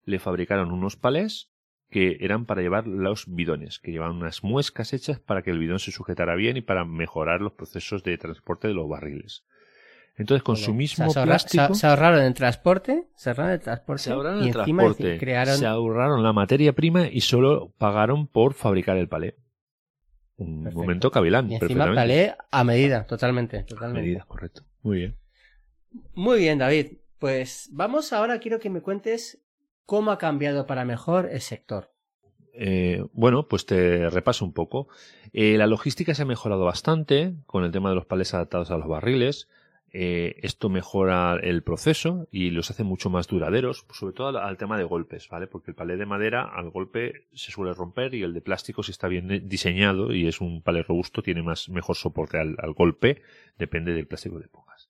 le 0.03 0.19
fabricaron 0.19 0.71
unos 0.71 0.95
palés 0.97 1.51
que 1.89 2.17
eran 2.21 2.45
para 2.45 2.61
llevar 2.61 2.87
los 2.87 3.33
bidones, 3.33 3.79
que 3.79 3.91
llevaban 3.91 4.17
unas 4.17 4.43
muescas 4.43 4.93
hechas 4.93 5.19
para 5.19 5.43
que 5.43 5.51
el 5.51 5.59
bidón 5.59 5.79
se 5.79 5.91
sujetara 5.91 6.35
bien 6.35 6.57
y 6.57 6.61
para 6.61 6.83
mejorar 6.85 7.41
los 7.41 7.53
procesos 7.53 8.03
de 8.03 8.17
transporte 8.17 8.67
de 8.67 8.73
los 8.73 8.89
barriles. 8.89 9.45
Entonces, 10.17 10.43
con 10.43 10.55
su 10.55 10.73
mismo 10.73 11.09
se, 11.09 11.21
plástico... 11.21 11.75
Se, 11.75 11.87
ahorraron 11.87 12.21
el 12.21 12.33
transporte, 12.33 13.07
se 13.15 13.29
ahorraron 13.29 13.51
el 13.53 13.59
transporte 13.59 14.03
se 14.03 14.11
ahorraron 14.11 14.43
y 14.45 14.49
el 14.49 14.57
encima 14.57 14.83
transporte, 14.83 15.17
crearon... 15.17 15.57
se 15.57 15.65
ahorraron 15.65 16.23
la 16.23 16.31
materia 16.31 16.73
prima 16.73 17.07
y 17.07 17.21
solo 17.21 17.73
pagaron 17.77 18.27
por 18.27 18.53
fabricar 18.53 18.97
el 18.97 19.09
palé. 19.09 19.35
Un 20.37 20.63
Perfecto. 20.63 20.81
momento 20.81 21.11
cavilán. 21.11 21.51
Y 21.51 21.55
encima 21.55 21.85
a 22.51 22.63
medida, 22.63 23.05
totalmente, 23.05 23.63
totalmente. 23.63 23.99
A 23.99 24.03
medida, 24.03 24.25
correcto. 24.27 24.63
Muy 24.81 24.97
bien. 24.97 25.15
Muy 26.13 26.39
bien, 26.39 26.59
David. 26.59 26.97
Pues 27.19 27.69
vamos 27.71 28.11
ahora, 28.11 28.39
quiero 28.39 28.59
que 28.59 28.69
me 28.69 28.81
cuentes 28.81 29.41
cómo 29.85 30.11
ha 30.11 30.17
cambiado 30.17 30.67
para 30.67 30.83
mejor 30.83 31.29
el 31.31 31.41
sector. 31.41 31.91
Eh, 32.53 33.05
bueno, 33.13 33.47
pues 33.47 33.65
te 33.65 34.09
repaso 34.09 34.45
un 34.45 34.53
poco. 34.53 34.87
Eh, 35.33 35.57
la 35.57 35.67
logística 35.67 36.13
se 36.13 36.21
ha 36.21 36.25
mejorado 36.25 36.65
bastante 36.65 37.35
con 37.45 37.63
el 37.63 37.71
tema 37.71 37.89
de 37.89 37.95
los 37.95 38.05
palés 38.05 38.33
adaptados 38.33 38.71
a 38.71 38.77
los 38.77 38.87
barriles. 38.87 39.49
Eh, 39.97 40.41
esto 40.41 40.67
mejora 40.67 41.39
el 41.41 41.63
proceso 41.63 42.27
y 42.29 42.49
los 42.49 42.69
hace 42.69 42.83
mucho 42.83 43.09
más 43.09 43.27
duraderos, 43.27 43.85
sobre 43.93 44.13
todo 44.13 44.37
al, 44.37 44.57
tema 44.57 44.77
de 44.77 44.83
golpes, 44.83 45.29
¿vale? 45.29 45.47
Porque 45.47 45.71
el 45.71 45.75
palé 45.75 45.95
de 45.95 46.05
madera 46.05 46.43
al 46.43 46.69
golpe 46.69 47.27
se 47.33 47.49
suele 47.49 47.73
romper 47.73 48.13
y 48.13 48.21
el 48.21 48.33
de 48.33 48.41
plástico, 48.41 48.83
si 48.83 48.91
está 48.91 49.07
bien 49.07 49.47
diseñado 49.47 50.13
y 50.13 50.27
es 50.27 50.41
un 50.41 50.61
palé 50.61 50.83
robusto, 50.83 51.21
tiene 51.21 51.43
más 51.43 51.69
mejor 51.69 51.95
soporte 51.95 52.37
al, 52.37 52.73
golpe, 52.73 53.21
depende 53.57 53.93
del 53.93 54.05
plástico 54.05 54.37
que 54.37 54.49
pongas. 54.49 54.89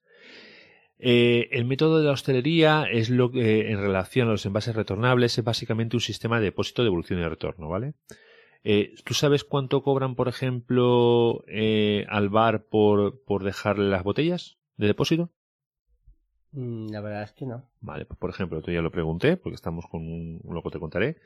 Eh, 0.98 1.50
el 1.52 1.65
método 1.65 2.00
de 2.00 2.06
la 2.06 2.12
hostelería 2.13 2.86
es 2.91 3.12
lo 3.12 3.30
que, 3.30 3.70
en 3.70 3.78
relación 3.78 4.28
a 4.28 4.32
los 4.32 4.46
envases 4.48 4.76
retornables, 4.76 5.38
es 5.38 5.44
básicamente 5.44 5.96
un 5.96 6.02
sistema 6.02 6.39
de 6.39 6.46
depósito, 6.46 6.84
devolución 6.84 7.20
y 7.20 7.28
retorno, 7.28 7.70
¿vale? 7.70 7.94
Eh, 8.63 8.96
¿Tú 9.04 9.13
sabes 9.13 9.44
cuánto 9.44 9.84
cobran, 9.84 10.15
por 10.15 10.30
ejemplo, 10.30 11.46
eh, 11.48 12.08
al 12.10 12.30
bar 12.30 12.63
por, 12.63 13.22
por 13.24 13.44
dejarle 13.44 13.88
las 13.88 14.02
botellas 14.02 14.58
de 14.78 14.88
depósito? 14.88 15.32
Mm, 16.52 16.90
La 16.92 17.02
verdad 17.02 17.24
es 17.24 17.34
que 17.34 17.46
no. 17.46 17.64
Vale, 17.82 18.06
pues 18.06 18.18
por 18.20 18.30
ejemplo, 18.30 18.62
tú 18.62 18.72
ya 18.72 18.82
lo 18.82 18.92
pregunté, 18.92 19.38
porque 19.38 19.56
estamos 19.56 19.86
con 19.88 20.02
un, 20.02 20.42
luego 20.48 20.72
te 20.72 20.80
contaré. 20.80 21.18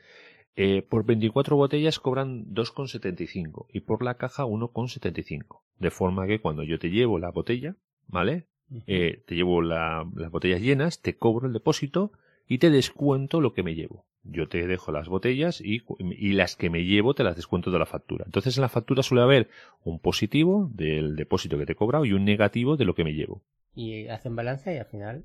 Eh, 0.56 0.82
por 0.82 1.04
24 1.06 1.56
botellas 1.56 2.00
cobran 2.00 2.46
2,75 2.54 3.66
y 3.72 3.80
por 3.80 4.02
la 4.04 4.16
caja 4.16 4.46
1,75. 4.46 5.62
De 5.78 5.90
forma 5.90 6.26
que 6.26 6.40
cuando 6.40 6.62
yo 6.64 6.78
te 6.78 6.90
llevo 6.90 7.18
la 7.18 7.30
botella, 7.30 7.76
¿vale? 8.08 8.48
Eh, 8.86 9.24
te 9.26 9.34
llevo 9.36 9.62
la, 9.62 10.08
las 10.14 10.30
botellas 10.30 10.60
llenas, 10.60 11.00
te 11.02 11.16
cobro 11.18 11.46
el 11.48 11.52
depósito 11.52 12.12
y 12.48 12.58
te 12.58 12.70
descuento 12.70 13.40
lo 13.40 13.54
que 13.54 13.62
me 13.64 13.74
llevo. 13.74 14.06
Yo 14.22 14.48
te 14.48 14.66
dejo 14.66 14.92
las 14.92 15.08
botellas 15.08 15.60
y, 15.60 15.82
y, 15.98 16.32
las 16.32 16.56
que 16.56 16.70
me 16.70 16.84
llevo 16.84 17.14
te 17.14 17.24
las 17.24 17.36
descuento 17.36 17.70
de 17.70 17.78
la 17.78 17.86
factura. 17.86 18.24
Entonces 18.26 18.56
en 18.56 18.62
la 18.62 18.68
factura 18.68 19.02
suele 19.02 19.22
haber 19.22 19.48
un 19.82 19.98
positivo 19.98 20.70
del 20.74 21.16
depósito 21.16 21.56
que 21.58 21.66
te 21.66 21.72
he 21.72 21.76
cobrado 21.76 22.04
y 22.04 22.12
un 22.12 22.24
negativo 22.24 22.76
de 22.76 22.84
lo 22.84 22.94
que 22.94 23.04
me 23.04 23.14
llevo. 23.14 23.42
Y 23.74 24.08
hacen 24.08 24.36
balance 24.36 24.74
y 24.74 24.78
al 24.78 24.86
final 24.86 25.24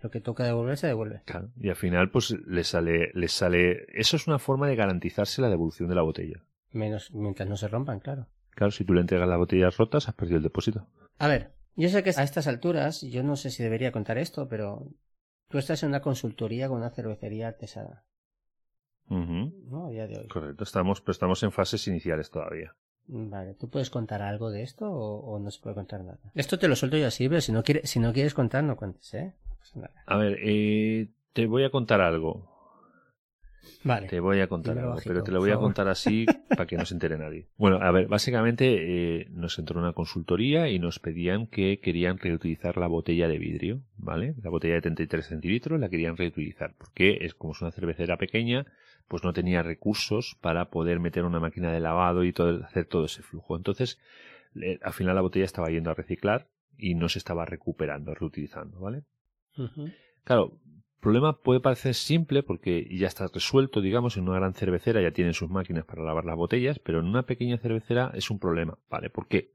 lo 0.00 0.10
que 0.10 0.20
toca 0.20 0.44
devolver 0.44 0.78
se 0.78 0.86
devuelve. 0.86 1.22
Claro. 1.26 1.50
Y 1.60 1.68
al 1.68 1.76
final 1.76 2.10
pues 2.10 2.30
les 2.46 2.68
sale, 2.68 3.10
les 3.14 3.32
sale... 3.32 3.86
Eso 3.92 4.16
es 4.16 4.26
una 4.26 4.38
forma 4.38 4.68
de 4.68 4.76
garantizarse 4.76 5.42
la 5.42 5.50
devolución 5.50 5.88
de 5.88 5.94
la 5.94 6.02
botella. 6.02 6.42
Menos 6.72 7.12
mientras 7.12 7.48
no 7.48 7.56
se 7.56 7.68
rompan, 7.68 8.00
claro. 8.00 8.26
Claro, 8.50 8.70
si 8.70 8.84
tú 8.84 8.94
le 8.94 9.00
entregas 9.00 9.28
las 9.28 9.38
botellas 9.38 9.76
rotas 9.76 10.08
has 10.08 10.14
perdido 10.14 10.38
el 10.38 10.42
depósito. 10.42 10.86
A 11.18 11.28
ver, 11.28 11.52
yo 11.76 11.88
sé 11.88 12.02
que 12.02 12.10
a 12.10 12.22
estas 12.22 12.48
alturas, 12.48 13.02
yo 13.02 13.22
no 13.22 13.36
sé 13.36 13.50
si 13.50 13.62
debería 13.62 13.92
contar 13.92 14.18
esto, 14.18 14.48
pero 14.48 14.88
tú 15.48 15.58
estás 15.58 15.82
en 15.82 15.90
una 15.90 16.00
consultoría 16.00 16.68
con 16.68 16.78
una 16.78 16.90
cervecería 16.90 17.48
artesana. 17.48 18.04
Uh 19.08 19.16
-huh. 19.16 19.64
¿No? 19.70 19.86
A 19.86 19.90
día 19.90 20.06
de 20.06 20.18
hoy. 20.18 20.28
Correcto, 20.28 20.64
estamos, 20.64 21.00
pero 21.00 21.12
estamos 21.12 21.42
en 21.42 21.52
fases 21.52 21.86
iniciales 21.88 22.30
todavía. 22.30 22.74
Vale, 23.06 23.54
¿tú 23.54 23.70
puedes 23.70 23.88
contar 23.88 24.20
algo 24.20 24.50
de 24.50 24.62
esto 24.62 24.90
o, 24.90 25.20
o 25.20 25.38
no 25.38 25.50
se 25.50 25.62
puede 25.62 25.74
contar 25.74 26.04
nada? 26.04 26.18
Esto 26.34 26.58
te 26.58 26.68
lo 26.68 26.76
suelto 26.76 26.98
yo 26.98 27.06
así, 27.06 27.26
pero 27.28 27.40
si 27.40 27.52
no, 27.52 27.62
quiere, 27.62 27.86
si 27.86 28.00
no 28.00 28.12
quieres 28.12 28.34
contar, 28.34 28.64
no 28.64 28.76
cuentes, 28.76 29.14
¿eh? 29.14 29.34
Nada. 29.74 29.92
A 30.06 30.16
ver, 30.16 30.38
eh, 30.42 31.08
te 31.32 31.46
voy 31.46 31.64
a 31.64 31.70
contar 31.70 32.00
algo. 32.00 32.57
Vale. 33.84 34.08
Te 34.08 34.20
voy 34.20 34.40
a 34.40 34.48
contar 34.48 34.78
algo, 34.78 34.90
bajito, 34.90 35.08
pero 35.08 35.24
te 35.24 35.30
lo 35.30 35.38
voy 35.38 35.50
a 35.50 35.56
contar 35.56 35.88
así 35.88 36.26
para 36.48 36.66
que 36.66 36.76
no 36.76 36.84
se 36.84 36.94
entere 36.94 37.16
nadie. 37.16 37.46
Bueno, 37.56 37.78
a 37.80 37.90
ver, 37.90 38.08
básicamente 38.08 39.20
eh, 39.20 39.28
nos 39.30 39.58
entró 39.58 39.78
una 39.78 39.92
consultoría 39.92 40.68
y 40.68 40.78
nos 40.78 40.98
pedían 40.98 41.46
que 41.46 41.78
querían 41.80 42.18
reutilizar 42.18 42.76
la 42.76 42.86
botella 42.86 43.28
de 43.28 43.38
vidrio, 43.38 43.82
¿vale? 43.96 44.34
La 44.42 44.50
botella 44.50 44.74
de 44.74 44.82
33 44.82 45.26
centilitros 45.26 45.80
la 45.80 45.88
querían 45.88 46.16
reutilizar 46.16 46.74
porque 46.76 47.18
es 47.22 47.34
como 47.34 47.52
es 47.52 47.62
una 47.62 47.70
cervecera 47.70 48.16
pequeña, 48.16 48.66
pues 49.06 49.24
no 49.24 49.32
tenía 49.32 49.62
recursos 49.62 50.36
para 50.40 50.70
poder 50.70 51.00
meter 51.00 51.24
una 51.24 51.40
máquina 51.40 51.72
de 51.72 51.80
lavado 51.80 52.24
y 52.24 52.32
todo, 52.32 52.64
hacer 52.64 52.86
todo 52.86 53.06
ese 53.06 53.22
flujo. 53.22 53.56
Entonces, 53.56 53.98
eh, 54.60 54.78
al 54.82 54.92
final 54.92 55.14
la 55.14 55.22
botella 55.22 55.44
estaba 55.44 55.70
yendo 55.70 55.90
a 55.90 55.94
reciclar 55.94 56.48
y 56.76 56.94
no 56.94 57.08
se 57.08 57.18
estaba 57.18 57.44
recuperando, 57.44 58.14
reutilizando, 58.14 58.80
¿vale? 58.80 59.02
Claro, 60.22 60.60
el 60.98 61.00
problema 61.00 61.38
puede 61.38 61.60
parecer 61.60 61.94
simple 61.94 62.42
porque 62.42 62.88
ya 62.90 63.06
está 63.06 63.28
resuelto, 63.28 63.80
digamos, 63.80 64.16
en 64.16 64.28
una 64.28 64.40
gran 64.40 64.52
cervecera 64.52 65.00
ya 65.00 65.12
tienen 65.12 65.32
sus 65.32 65.48
máquinas 65.48 65.84
para 65.84 66.02
lavar 66.02 66.24
las 66.24 66.34
botellas, 66.34 66.80
pero 66.80 66.98
en 66.98 67.06
una 67.06 67.22
pequeña 67.22 67.56
cervecera 67.56 68.10
es 68.14 68.32
un 68.32 68.40
problema, 68.40 68.78
¿vale? 68.90 69.08
¿Por 69.08 69.28
qué? 69.28 69.52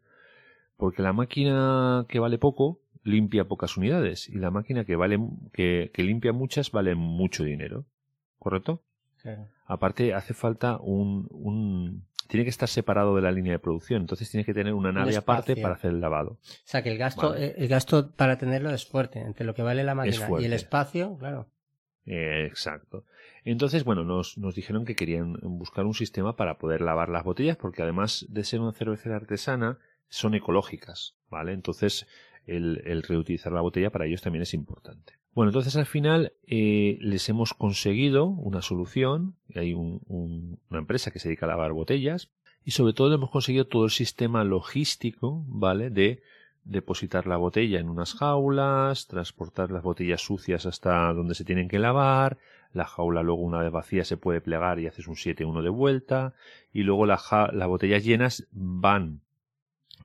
Porque 0.77 1.01
la 1.01 1.11
máquina 1.11 2.05
que 2.07 2.19
vale 2.19 2.37
poco 2.37 2.79
limpia 3.03 3.43
pocas 3.43 3.75
unidades 3.75 4.29
y 4.29 4.37
la 4.37 4.51
máquina 4.51 4.85
que 4.85 4.95
vale 4.95 5.19
que, 5.51 5.91
que 5.93 6.03
limpia 6.03 6.31
muchas 6.31 6.71
vale 6.71 6.95
mucho 6.95 7.43
dinero, 7.43 7.83
¿correcto? 8.39 8.81
Claro. 9.21 9.49
Aparte 9.65 10.13
hace 10.13 10.33
falta 10.33 10.77
un, 10.77 11.27
un 11.29 12.05
tiene 12.27 12.43
que 12.43 12.49
estar 12.49 12.69
separado 12.69 13.15
de 13.15 13.21
la 13.21 13.31
línea 13.31 13.53
de 13.53 13.59
producción, 13.59 14.01
entonces 14.01 14.29
tiene 14.29 14.45
que 14.45 14.53
tener 14.53 14.73
una 14.73 14.91
nave 14.91 15.15
aparte 15.15 15.55
para 15.55 15.75
hacer 15.75 15.91
el 15.91 16.01
lavado. 16.01 16.31
O 16.31 16.37
sea 16.65 16.81
que 16.81 16.91
el 16.91 16.97
gasto, 16.97 17.31
Vale. 17.31 17.45
eh, 17.47 17.55
el 17.57 17.67
gasto 17.67 18.11
para 18.11 18.37
tenerlo 18.37 18.69
es 18.71 18.85
fuerte, 18.85 19.19
entre 19.19 19.45
lo 19.45 19.53
que 19.53 19.61
vale 19.61 19.83
la 19.83 19.95
máquina 19.95 20.29
y 20.39 20.45
el 20.45 20.53
espacio, 20.53 21.17
claro. 21.17 21.47
Eh, 22.05 22.45
exacto. 22.47 23.05
Entonces, 23.45 23.83
bueno, 23.83 24.03
nos, 24.03 24.37
nos 24.37 24.55
dijeron 24.55 24.85
que 24.85 24.95
querían 24.95 25.37
buscar 25.41 25.85
un 25.85 25.93
sistema 25.93 26.35
para 26.35 26.57
poder 26.57 26.81
lavar 26.81 27.09
las 27.09 27.23
botellas, 27.23 27.57
porque 27.57 27.81
además 27.81 28.25
de 28.29 28.43
ser 28.43 28.59
una 28.59 28.73
cervecera 28.73 29.15
artesana, 29.15 29.79
son 30.09 30.35
ecológicas, 30.35 31.15
¿vale? 31.29 31.53
Entonces, 31.53 32.07
el, 32.45 32.81
el 32.85 33.03
reutilizar 33.03 33.51
la 33.51 33.61
botella 33.61 33.89
para 33.89 34.05
ellos 34.05 34.21
también 34.21 34.43
es 34.43 34.53
importante. 34.53 35.13
Bueno, 35.33 35.49
entonces 35.49 35.75
al 35.77 35.85
final 35.87 36.33
eh, 36.47 36.97
les 37.01 37.27
hemos 37.29 37.53
conseguido 37.53 38.25
una 38.27 38.61
solución. 38.61 39.35
Hay 39.55 39.73
un- 39.73 40.01
un- 40.07 40.59
una 40.69 40.79
empresa 40.79 41.11
que 41.11 41.19
se 41.19 41.27
dedica 41.29 41.45
a 41.45 41.49
lavar 41.49 41.73
botellas 41.73 42.29
y 42.63 42.71
sobre 42.71 42.93
todo 42.93 43.13
hemos 43.13 43.31
conseguido 43.31 43.65
todo 43.65 43.85
el 43.85 43.91
sistema 43.91 44.43
logístico, 44.43 45.43
¿vale? 45.47 45.89
De 45.89 46.21
depositar 46.65 47.25
la 47.27 47.37
botella 47.37 47.79
en 47.79 47.89
unas 47.89 48.13
jaulas, 48.13 49.07
transportar 49.07 49.71
las 49.71 49.83
botellas 49.83 50.21
sucias 50.21 50.65
hasta 50.65 51.11
donde 51.13 51.35
se 51.35 51.43
tienen 51.43 51.67
que 51.67 51.79
lavar, 51.79 52.37
la 52.71 52.85
jaula 52.85 53.21
luego 53.21 53.41
una 53.41 53.59
vez 53.59 53.71
vacía 53.71 54.05
se 54.05 54.15
puede 54.17 54.39
plegar 54.39 54.79
y 54.79 54.87
haces 54.87 55.07
un 55.07 55.15
7-1 55.15 55.61
de 55.61 55.69
vuelta, 55.69 56.33
y 56.71 56.83
luego 56.83 57.05
la 57.05 57.19
las 57.53 57.67
botellas 57.67 58.03
llenas 58.05 58.47
van 58.51 59.21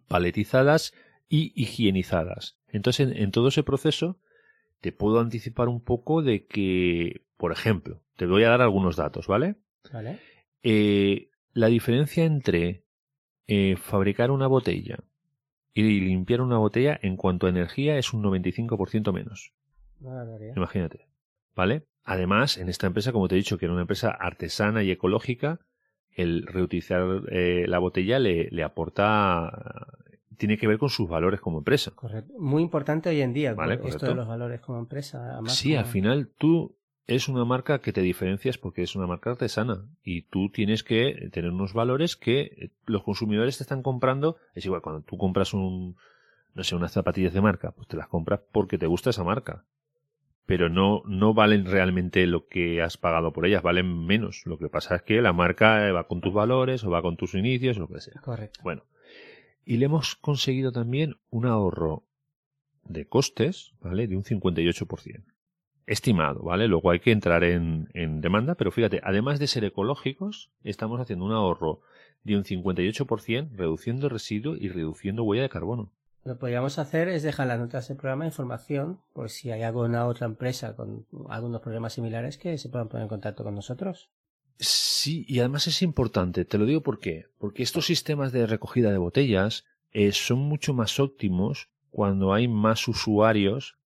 paletizadas 0.09 0.95
y 1.29 1.53
higienizadas. 1.55 2.57
Entonces, 2.69 3.09
en, 3.11 3.17
en 3.17 3.31
todo 3.31 3.49
ese 3.49 3.63
proceso, 3.63 4.17
te 4.81 4.93
puedo 4.93 5.21
anticipar 5.21 5.69
un 5.69 5.81
poco 5.83 6.23
de 6.23 6.47
que, 6.47 7.23
por 7.37 7.53
ejemplo, 7.53 8.01
te 8.17 8.27
voy 8.27 8.45
a 8.45 8.51
dar 8.51 8.63
algunos 8.63 8.97
datos, 8.97 9.27
¿vale? 9.27 9.57
¿Vale? 9.93 10.19
Eh, 10.63 11.31
la 11.53 11.69
diferencia 11.69 12.25
entre 12.25 12.85
eh, 13.47 13.77
fabricar 13.77 14.31
una 14.31 14.47
botella 14.47 14.99
y 15.73 15.83
limpiar 16.01 16.41
una 16.41 16.59
botella 16.59 16.99
en 17.03 17.17
cuanto 17.17 17.47
a 17.47 17.51
energía 17.51 17.99
es 17.99 18.13
un 18.13 18.23
95% 18.23 19.13
menos. 19.13 19.53
Imagínate. 20.57 21.07
¿Vale? 21.55 21.85
Además, 22.05 22.59
en 22.59 22.69
esta 22.69 22.87
empresa, 22.87 23.13
como 23.13 23.29
te 23.29 23.35
he 23.35 23.39
dicho, 23.39 23.59
que 23.59 23.67
era 23.67 23.73
una 23.73 23.83
empresa 23.83 24.11
artesana 24.11 24.83
y 24.83 24.91
ecológica, 24.91 25.61
el 26.11 26.47
reutilizar 26.47 27.23
eh, 27.31 27.67
la 27.69 27.79
botella 27.79 28.19
le, 28.19 28.49
le 28.51 28.63
aporta. 28.63 29.87
Tiene 30.39 30.57
que 30.57 30.67
ver 30.67 30.79
con 30.79 30.89
sus 30.89 31.09
valores 31.09 31.41
como 31.41 31.59
empresa. 31.59 31.91
Correcto. 31.95 32.33
Muy 32.39 32.63
importante 32.63 33.09
hoy 33.11 33.21
en 33.21 33.33
día 33.35 33.53
Vale, 33.55 33.75
esto 33.75 33.83
correcto. 33.85 34.07
de 34.07 34.15
los 34.15 34.27
valores 34.29 34.61
como 34.61 34.79
empresa. 34.79 35.33
además, 35.35 35.55
Sí, 35.57 35.71
como- 35.71 35.81
al 35.81 35.87
final 35.87 36.31
tú 36.39 36.75
es 37.07 37.29
una 37.29 37.45
marca 37.45 37.81
que 37.81 37.93
te 37.93 38.01
diferencias 38.03 38.59
porque 38.59 38.83
es 38.83 38.95
una 38.97 39.07
marca 39.07 39.31
artesana 39.31 39.85
y 40.03 40.23
tú 40.23 40.51
tienes 40.51 40.83
que 40.85 41.29
tener 41.33 41.51
unos 41.51 41.73
valores 41.73 42.17
que 42.17 42.41
eh, 42.41 42.71
los 42.87 43.03
consumidores 43.03 43.59
te 43.59 43.65
están 43.65 43.83
comprando. 43.83 44.37
Es 44.55 44.65
igual 44.67 44.83
cuando 44.83 45.03
tú 45.03 45.17
compras 45.19 45.53
un, 45.55 45.97
no 46.55 46.65
sé, 46.65 46.75
unas 46.77 46.93
zapatillas 46.93 47.33
de 47.35 47.41
marca, 47.41 47.71
pues 47.73 47.89
te 47.89 47.97
las 47.97 48.09
compras 48.09 48.41
porque 48.53 48.79
te 48.79 48.87
gusta 48.87 49.11
esa 49.11 49.25
marca. 49.25 49.65
Pero 50.47 50.71
no, 50.71 51.03
no 51.07 51.35
valen 51.35 51.67
realmente 51.67 52.27
lo 52.27 52.47
que 52.47 52.81
has 52.81 52.97
pagado 52.97 53.33
por 53.35 53.45
ellas, 53.45 53.63
valen 53.63 54.07
menos. 54.07 54.43
Lo 54.47 54.59
que 54.59 54.69
pasa 54.71 54.97
es 54.97 55.03
que 55.03 55.21
la 55.21 55.35
marca 55.35 55.87
eh, 55.87 55.93
va 55.93 56.07
con 56.09 56.21
tus 56.23 56.33
valores 56.33 56.85
o 56.85 56.91
va 56.91 57.03
con 57.03 57.17
tus 57.19 57.35
inicios, 57.35 57.77
lo 57.77 57.87
que 57.89 58.01
sea. 58.01 58.21
Correcto. 58.23 58.61
Bueno, 58.63 58.83
y 59.69 59.77
le 59.77 59.85
hemos 59.85 60.17
conseguido 60.17 60.73
también 60.73 61.21
un 61.29 61.45
ahorro 61.45 62.07
de 62.85 63.07
costes, 63.07 63.75
¿vale? 63.83 64.07
De 64.07 64.17
un 64.17 64.25
58%. 64.25 65.25
Estimado, 65.85 66.43
¿vale? 66.43 66.69
Luego 66.69 66.91
hay 66.91 67.01
que 67.01 67.13
entrar 67.13 67.45
en, 67.45 67.91
en 67.93 68.23
demanda, 68.23 68.55
pero 68.55 68.71
fíjate, 68.71 69.03
además 69.05 69.39
de 69.39 69.47
ser 69.47 69.65
ecológicos, 69.65 70.51
estamos 70.65 71.03
haciendo 71.03 71.27
un 71.27 71.33
ahorro 71.33 71.83
de 72.25 72.39
un 72.39 72.45
58%, 72.45 73.51
reduciendo 73.57 74.09
residuos 74.09 74.57
y 74.59 74.71
reduciendo 74.71 75.23
huella 75.23 75.43
de 75.43 75.51
carbono. 75.51 75.93
Lo 76.25 76.33
que 76.33 76.41
podríamos 76.41 76.79
hacer 76.79 77.09
es 77.09 77.23
dejar 77.23 77.49
las 77.49 77.59
notas 77.59 77.89
del 77.89 77.99
programa 77.99 78.25
información 78.25 79.03
por 79.13 79.29
si 79.29 79.51
hay 79.51 79.65
alguna 79.65 80.07
otra 80.07 80.27
empresa 80.27 80.77
con 80.77 81.07
algunos 81.29 81.61
problemas 81.61 81.93
similares 81.93 82.39
que 82.39 82.57
se 82.57 82.71
puedan 82.71 82.89
poner 82.89 83.03
en 83.03 83.09
contacto 83.11 83.45
con 83.45 83.55
nosotros. 83.55 84.09
Sí, 84.59 85.25
y 85.29 85.39
además 85.39 85.67
es 85.69 85.83
importante, 85.83 86.45
te 86.45 86.59
lo 86.59 86.67
digo 86.67 86.83
por 86.83 86.99
qué. 86.99 87.27
Porque 87.39 87.63
estos 87.63 87.87
sistemas 87.87 88.33
de 88.33 88.47
recogida 88.47 88.91
de 88.91 88.99
botellas 88.99 89.65
eh, 89.93 90.13
son 90.13 90.41
mucho 90.41 90.75
más 90.75 90.99
óptimos 90.99 91.69
cuando 91.91 92.33
hay 92.33 92.49
más 92.49 92.89
usuarios 92.89 93.77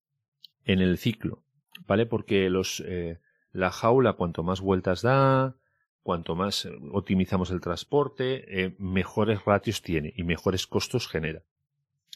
en 0.64 0.80
el 0.80 0.98
ciclo, 0.98 1.42
¿vale? 1.86 2.06
Porque 2.06 2.48
los, 2.50 2.82
eh, 2.86 3.20
la 3.52 3.70
jaula, 3.70 4.14
cuanto 4.14 4.42
más 4.42 4.60
vueltas 4.60 5.02
da, 5.02 5.56
cuanto 6.02 6.34
más 6.34 6.64
eh, 6.64 6.72
optimizamos 6.92 7.50
el 7.50 7.60
transporte, 7.60 8.64
eh, 8.64 8.74
mejores 8.78 9.44
ratios 9.44 9.82
tiene 9.82 10.12
y 10.16 10.24
mejores 10.24 10.66
costos 10.66 11.08
genera. 11.08 11.42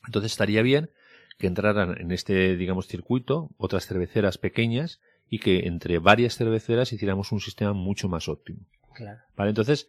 Entonces 0.07 0.33
estaría 0.33 0.62
bien 0.62 0.90
que 1.38 1.47
entraran 1.47 1.99
en 2.01 2.12
este, 2.12 2.57
digamos, 2.57 2.87
circuito 2.87 3.51
otras 3.59 3.87
cerveceras 3.87 4.38
pequeñas 4.38 5.01
y 5.29 5.39
que 5.39 5.67
entre 5.67 5.99
varias 5.99 6.37
cerveceras 6.37 6.93
hiciéramos 6.93 7.33
un 7.33 7.41
sistema 7.41 7.73
mucho 7.73 8.09
más 8.09 8.29
óptimo. 8.29 8.61
Claro. 8.95 9.21
Vale, 9.37 9.51
entonces 9.51 9.89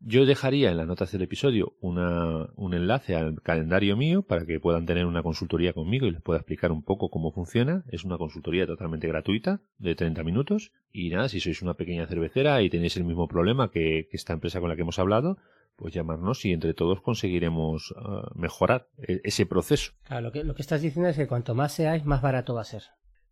yo 0.00 0.26
dejaría 0.26 0.70
en 0.70 0.76
las 0.76 0.86
notas 0.86 1.10
del 1.12 1.22
episodio 1.22 1.74
una, 1.80 2.48
un 2.54 2.74
enlace 2.74 3.16
al 3.16 3.40
calendario 3.42 3.96
mío 3.96 4.22
para 4.22 4.44
que 4.44 4.60
puedan 4.60 4.86
tener 4.86 5.06
una 5.06 5.22
consultoría 5.22 5.72
conmigo 5.72 6.06
y 6.06 6.12
les 6.12 6.22
pueda 6.22 6.38
explicar 6.38 6.70
un 6.70 6.82
poco 6.82 7.08
cómo 7.08 7.32
funciona. 7.32 7.84
Es 7.88 8.04
una 8.04 8.18
consultoría 8.18 8.66
totalmente 8.66 9.08
gratuita 9.08 9.60
de 9.78 9.94
30 9.94 10.22
minutos. 10.22 10.72
Y 10.92 11.08
nada, 11.10 11.28
si 11.28 11.40
sois 11.40 11.62
una 11.62 11.74
pequeña 11.74 12.06
cervecera 12.06 12.60
y 12.62 12.70
tenéis 12.70 12.96
el 12.96 13.04
mismo 13.04 13.26
problema 13.26 13.70
que, 13.70 14.06
que 14.10 14.16
esta 14.16 14.34
empresa 14.34 14.60
con 14.60 14.68
la 14.68 14.76
que 14.76 14.82
hemos 14.82 14.98
hablado, 14.98 15.38
pues 15.76 15.94
llamarnos 15.94 16.44
y 16.44 16.52
entre 16.52 16.74
todos 16.74 17.00
conseguiremos 17.00 17.92
uh, 17.92 18.38
mejorar 18.38 18.88
e 18.98 19.20
ese 19.24 19.46
proceso. 19.46 19.92
Claro, 20.04 20.22
lo 20.22 20.32
que, 20.32 20.44
lo 20.44 20.54
que 20.54 20.62
estás 20.62 20.82
diciendo 20.82 21.08
es 21.08 21.16
que 21.16 21.26
cuanto 21.26 21.54
más 21.54 21.72
seáis, 21.72 22.04
más 22.04 22.22
barato 22.22 22.54
va 22.54 22.62
a 22.62 22.64
ser. 22.64 22.82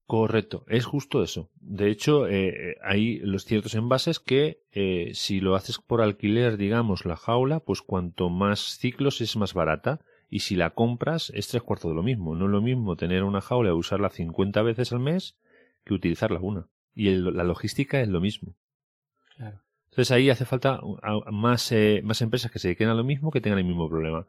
Correcto, 0.07 0.65
es 0.69 0.85
justo 0.85 1.23
eso. 1.23 1.51
De 1.61 1.91
hecho, 1.91 2.29
eh, 2.29 2.77
hay 2.83 3.19
los 3.21 3.45
ciertos 3.45 3.75
envases 3.75 4.21
que 4.21 4.61
eh, 4.73 5.13
si 5.15 5.41
lo 5.41 5.55
haces 5.55 5.79
por 5.79 6.03
alquiler, 6.03 6.59
digamos, 6.59 7.07
la 7.07 7.17
jaula, 7.17 7.61
pues 7.61 7.81
cuanto 7.81 8.29
más 8.29 8.77
ciclos 8.79 9.21
es 9.23 9.37
más 9.37 9.55
barata. 9.55 10.01
Y 10.29 10.41
si 10.41 10.57
la 10.57 10.71
compras 10.71 11.31
es 11.35 11.49
tres 11.49 11.63
cuartos 11.63 11.91
de 11.91 11.95
lo 11.95 12.03
mismo. 12.03 12.35
No 12.35 12.47
es 12.47 12.51
lo 12.51 12.61
mismo 12.61 12.97
tener 12.97 13.23
una 13.23 13.41
jaula 13.41 13.71
y 13.71 13.73
usarla 13.73 14.11
50 14.11 14.63
veces 14.63 14.93
al 14.93 15.01
mes 15.01 15.37
que 15.85 15.95
utilizarla 15.95 16.41
una. 16.41 16.67
Y 16.95 17.09
el, 17.09 17.37
la 17.37 17.45
logística 17.45 18.01
es 18.01 18.09
lo 18.09 18.21
mismo. 18.21 18.55
Claro. 19.37 19.65
Entonces 19.95 20.11
ahí 20.11 20.29
hace 20.29 20.45
falta 20.45 20.81
más, 21.31 21.71
eh, 21.71 22.01
más 22.03 22.21
empresas 22.21 22.51
que 22.51 22.59
se 22.59 22.69
dediquen 22.69 22.89
a 22.89 22.95
lo 22.95 23.05
mismo 23.05 23.31
que 23.31 23.41
tengan 23.41 23.61
el 23.61 23.65
mismo 23.65 23.89
problema. 23.89 24.27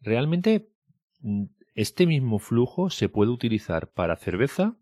Realmente, 0.00 0.68
este 1.76 2.06
mismo 2.06 2.40
flujo 2.40 2.90
se 2.90 3.08
puede 3.08 3.30
utilizar 3.30 3.88
para 3.88 4.16
cerveza, 4.16 4.74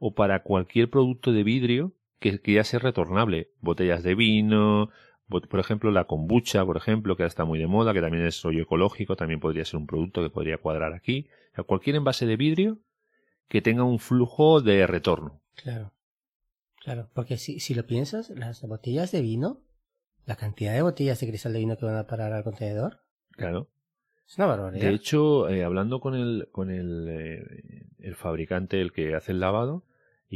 o 0.00 0.14
para 0.14 0.42
cualquier 0.42 0.90
producto 0.90 1.30
de 1.30 1.44
vidrio 1.44 1.92
que, 2.18 2.40
ya 2.44 2.64
sea 2.64 2.80
retornable. 2.80 3.52
Botellas 3.60 4.02
de 4.02 4.16
vino, 4.16 4.90
por 5.28 5.60
ejemplo, 5.60 5.92
la 5.92 6.04
kombucha, 6.04 6.64
por 6.64 6.76
ejemplo, 6.76 7.16
que 7.16 7.22
ahora 7.22 7.28
está 7.28 7.44
muy 7.44 7.58
de 7.58 7.68
moda, 7.68 7.92
que 7.92 8.00
también 8.00 8.26
es 8.26 8.42
rollo 8.42 8.62
ecológico, 8.62 9.14
también 9.14 9.38
podría 9.38 9.64
ser 9.64 9.78
un 9.78 9.86
producto 9.86 10.22
que 10.22 10.30
podría 10.30 10.58
cuadrar 10.58 10.94
aquí. 10.94 11.28
O 11.52 11.54
sea, 11.54 11.64
cualquier 11.64 11.96
envase 11.96 12.26
de 12.26 12.36
vidrio 12.36 12.78
que 13.46 13.62
tenga 13.62 13.84
un 13.84 13.98
flujo 13.98 14.60
de 14.60 14.86
retorno. 14.86 15.40
Claro. 15.54 15.92
Claro, 16.82 17.10
porque 17.12 17.36
si, 17.36 17.60
si 17.60 17.74
lo 17.74 17.86
piensas, 17.86 18.30
las 18.30 18.62
botellas 18.62 19.12
de 19.12 19.20
vino, 19.20 19.60
la 20.24 20.36
cantidad 20.36 20.72
de 20.72 20.80
botellas 20.80 21.20
de 21.20 21.28
cristal 21.28 21.52
de 21.52 21.58
vino 21.58 21.76
que 21.76 21.84
van 21.84 21.96
a 21.96 22.06
parar 22.06 22.32
al 22.32 22.42
contenedor. 22.42 23.00
Claro. 23.32 23.68
Es 24.26 24.38
una 24.38 24.46
barbaridad. 24.46 24.88
De 24.88 24.94
hecho, 24.94 25.48
eh, 25.50 25.62
hablando 25.62 26.00
con 26.00 26.14
el, 26.14 26.48
con 26.52 26.70
el, 26.70 27.06
eh, 27.08 27.84
el 27.98 28.14
fabricante, 28.14 28.80
el 28.80 28.92
que 28.92 29.14
hace 29.14 29.32
el 29.32 29.40
lavado, 29.40 29.84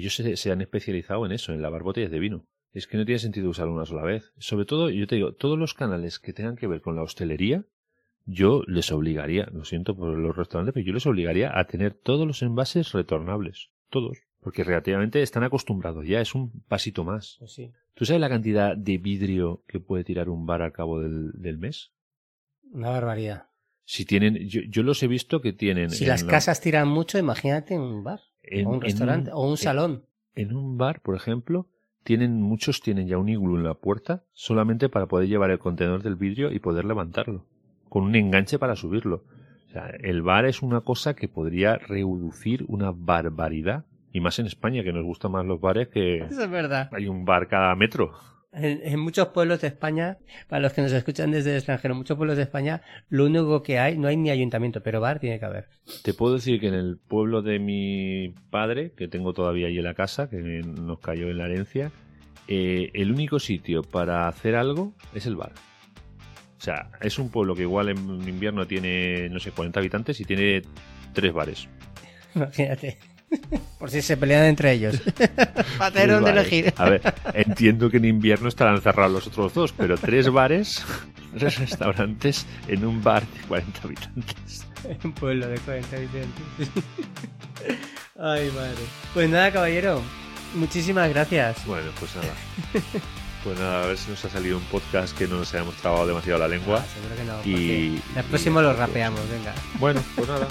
ellos 0.01 0.15
se, 0.15 0.37
se, 0.37 0.51
han 0.51 0.61
especializado 0.61 1.25
en 1.27 1.33
eso, 1.33 1.53
en 1.53 1.63
lavar 1.63 1.83
botellas 1.83 2.11
de 2.11 2.19
vino. 2.19 2.47
Es 2.73 2.87
que 2.87 2.97
no 2.97 3.05
tiene 3.05 3.21
sentido 3.21 3.49
usarlo 3.49 3.73
una 3.73 3.87
sola 3.87 4.03
vez. 4.03 4.33
Sobre 4.39 4.67
todo, 4.67 4.91
yo 4.91 5.07
te 5.07 5.15
digo, 5.15 5.33
todos 5.33 5.59
los 5.59 5.75
canales 5.75 6.19
que 6.19 6.33
tengan 6.33 6.57
que 6.57 6.67
ver 6.67 6.81
con 6.81 6.97
la 6.97 7.03
hostelería, 7.03 7.65
yo 8.27 8.63
les 8.67 8.91
obligaría, 8.91 9.47
lo 9.53 9.65
siento 9.65 9.97
por 9.97 10.17
los 10.17 10.37
restaurantes, 10.37 10.73
pero 10.73 10.87
yo 10.87 10.93
les 10.93 11.07
obligaría 11.07 11.57
a 11.59 11.67
tener 11.67 11.95
todos 11.95 12.27
los 12.27 12.43
envases 12.43 12.93
retornables. 12.93 13.71
Todos. 13.91 14.19
Porque 14.41 14.65
relativamente 14.65 15.23
están 15.23 15.45
acostumbrados 15.45 16.07
ya, 16.07 16.21
es 16.21 16.35
un 16.35 16.51
pasito 16.69 17.05
más. 17.05 17.37
Pues 17.39 17.53
sí. 17.53 17.71
¿Tú 17.95 18.05
sabes 18.05 18.21
la 18.21 18.29
cantidad 18.29 18.77
de 18.77 18.99
vidrio 18.99 19.63
que 19.69 19.79
puede 19.79 20.05
tirar 20.05 20.29
un 20.29 20.47
bar 20.47 20.63
al 20.63 20.73
cabo 20.73 21.01
del, 21.01 21.31
del 21.35 21.59
mes? 21.59 21.93
Una 22.73 22.91
barbaridad. 22.91 23.47
Si 23.85 24.05
tienen, 24.05 24.49
yo, 24.49 24.63
yo, 24.69 24.83
los 24.83 25.03
he 25.03 25.07
visto 25.07 25.41
que 25.41 25.53
tienen. 25.53 25.91
Si 25.91 26.07
las 26.07 26.23
la, 26.25 26.31
casas 26.31 26.61
tiran 26.61 26.89
mucho, 26.89 27.19
imagínate 27.19 27.75
en 27.75 27.83
un 27.83 28.03
bar, 28.03 28.21
en, 28.45 28.67
o 28.67 28.71
un 28.71 28.81
restaurante, 28.81 29.31
un, 29.31 29.37
o 29.37 29.51
un 29.51 29.57
salón. 29.57 30.05
En, 30.35 30.51
en, 30.51 30.57
un 30.57 30.79
bar, 30.79 31.01
por 31.01 31.15
ejemplo, 31.17 31.69
tienen, 32.03 32.41
muchos 32.41 32.81
tienen 32.81 33.09
ya 33.09 33.19
un 33.19 33.29
iglú 33.29 33.57
en 33.57 33.65
la 33.65 33.75
puerta, 33.75 34.25
solamente 34.33 34.89
para 34.89 35.07
poder 35.07 35.29
llevar 35.29 35.51
el 35.51 35.59
contenedor 35.59 36.03
del 36.03 36.17
vidrio 36.17 36.53
y 36.53 36.59
poder 36.59 36.85
levantarlo, 36.85 37.47
con 37.89 38.05
un 38.05 38.15
enganche 38.15 38.59
para 38.59 38.77
subirlo. 38.77 39.25
O 39.69 39.71
sea, 39.73 39.89
el 39.89 40.23
bar 40.23 40.45
es 40.45 40.63
una 40.63 40.83
cosa 40.83 41.15
que 41.15 41.29
podría 41.29 41.77
reducir 41.77 42.65
una 42.69 42.93
barbaridad, 42.95 43.87
y 44.13 44.21
más 44.21 44.39
en 44.39 44.47
España, 44.47 44.85
que 44.85 44.93
nos 44.93 45.05
gustan 45.05 45.33
más 45.33 45.45
los 45.45 45.61
bares 45.61 45.89
que. 45.89 46.19
Eso 46.19 46.45
es 46.45 46.51
verdad. 46.51 46.89
Hay 46.93 47.09
un 47.09 47.25
bar 47.25 47.49
cada 47.49 47.75
metro. 47.75 48.13
En, 48.55 48.81
en, 48.83 49.01
muchos 49.01 49.29
pueblos 49.29 49.61
de 49.61 49.69
España, 49.69 50.19
para 50.49 50.63
los 50.63 50.73
que 50.73 50.83
nos 50.83 50.93
escuchan 50.93 51.31
desde 51.31 51.51
el 51.51 51.57
extranjero, 51.57 51.95
en 51.95 51.99
muchos 51.99 52.17
pueblos 52.17 52.37
de 52.37 52.45
España, 52.45 52.83
lo 53.09 53.27
único 53.27 53.63
que 53.63 53.79
hay, 53.79 53.99
no 53.99 54.09
hay 54.09 54.17
ni 54.17 54.31
ayuntamiento, 54.31 54.83
pero 54.83 55.01
bar 55.01 55.19
tiene 55.19 55.39
que 55.39 55.45
haber. 55.45 55.69
Te 56.03 56.15
puedo 56.15 56.35
decir 56.35 56.61
que 56.61 56.69
en 56.69 56.75
el 56.75 56.99
pueblo 56.99 57.43
de 57.43 57.59
mi 57.59 58.35
padre, 58.51 58.93
que 58.97 59.09
tengo 59.09 59.33
todavía 59.33 59.67
allí 59.67 59.79
en 59.79 59.85
la 59.85 59.95
casa, 59.95 60.29
que 60.31 60.37
nos 60.37 61.01
cayó 61.01 61.29
en 61.29 61.39
la 61.39 61.47
herencia, 61.47 61.91
eh, 62.47 62.91
el 62.95 63.11
único 63.11 63.39
sitio 63.39 63.83
para 63.83 64.29
hacer 64.29 64.55
algo 64.55 64.95
es 65.15 65.27
el 65.27 65.37
bar. 65.37 65.53
O 66.59 66.61
sea, 66.61 66.91
es 67.01 67.19
un 67.19 67.31
pueblo 67.31 67.55
que 67.55 67.63
igual 67.63 67.91
en 67.91 67.99
invierno 68.29 68.67
tiene, 68.67 69.29
no 69.29 69.39
sé, 69.41 69.51
40 69.51 69.81
habitantes 69.81 70.21
y 70.21 70.25
tiene 70.25 70.63
tres 71.13 71.33
bares. 71.33 71.69
Imagínate. 72.35 72.99
Por 73.79 73.91
si 73.91 74.03
se 74.03 74.17
pelean 74.17 74.45
entre 74.45 74.73
ellos. 74.73 75.01
Para 75.79 75.91
tener 75.91 76.11
donde 76.11 76.31
elegir. 76.31 76.73
A 76.77 76.89
ver, 76.89 77.03
entiendo 77.35 77.91
que 77.91 77.99
en 77.99 78.07
invierno 78.07 78.49
estarán 78.49 78.81
cerrados 78.81 79.13
los 79.13 79.27
otros 79.27 79.55
dos, 79.55 79.73
pero 79.73 79.97
tres 79.99 80.31
bares, 80.31 80.85
tres 81.39 81.59
restaurantes 81.59 82.47
en 82.69 82.85
un 82.85 83.03
bar 83.03 83.23
de 83.23 83.41
40 83.49 83.81
habitantes. 83.83 84.67
Un 85.05 85.13
pueblo 85.13 85.49
de 85.49 85.59
40 85.61 85.97
habitantes. 85.97 86.69
Ay, 88.19 88.51
madre. 88.55 88.83
Pues 89.15 89.31
nada, 89.31 89.51
caballero. 89.51 90.03
Muchísimas 90.55 91.09
gracias. 91.09 91.65
Bueno, 91.67 91.91
pues 91.99 92.15
nada. 92.17 92.35
Pues 93.45 93.59
nada, 93.59 93.85
a 93.85 93.87
ver 93.89 93.99
si 93.99 94.11
nos 94.11 94.25
ha 94.25 94.31
salido 94.31 94.57
un 94.57 94.65
podcast 94.65 95.17
que 95.17 95.29
no 95.29 95.37
nos 95.37 95.53
hayamos 95.53 95.75
trabado 95.77 96.07
demasiado 96.07 96.39
la 96.39 96.49
lengua. 96.49 96.83
Ah, 96.83 96.87
seguro 96.95 97.15
que 97.15 97.25
no. 97.25 97.59
Y, 97.59 98.03
el 98.17 98.25
próximo 98.25 98.63
lo 98.63 98.73
rapeamos, 98.73 99.21
venga. 99.31 99.55
Bueno, 99.79 100.03
pues 100.17 100.27
nada. 100.27 100.49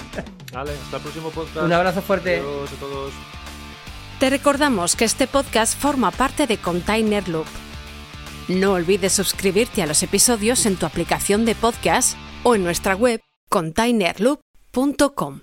Vale, 0.52 0.72
hasta 0.72 0.96
el 0.98 1.02
próximo 1.02 1.30
podcast. 1.30 1.66
Un 1.66 1.72
abrazo 1.72 2.02
fuerte. 2.02 2.36
Adiós 2.38 2.72
a 2.72 2.76
todos. 2.76 3.12
Te 4.20 4.30
recordamos 4.30 4.94
que 4.94 5.04
este 5.04 5.26
podcast 5.26 5.76
forma 5.76 6.12
parte 6.12 6.46
de 6.46 6.56
Container 6.58 7.28
Loop. 7.28 7.46
No 8.46 8.74
olvides 8.74 9.12
suscribirte 9.12 9.82
a 9.82 9.86
los 9.86 10.02
episodios 10.04 10.64
en 10.66 10.76
tu 10.76 10.86
aplicación 10.86 11.44
de 11.44 11.56
podcast 11.56 12.16
o 12.44 12.54
en 12.54 12.62
nuestra 12.62 12.94
web 12.94 13.20
containerloop.com. 13.48 15.40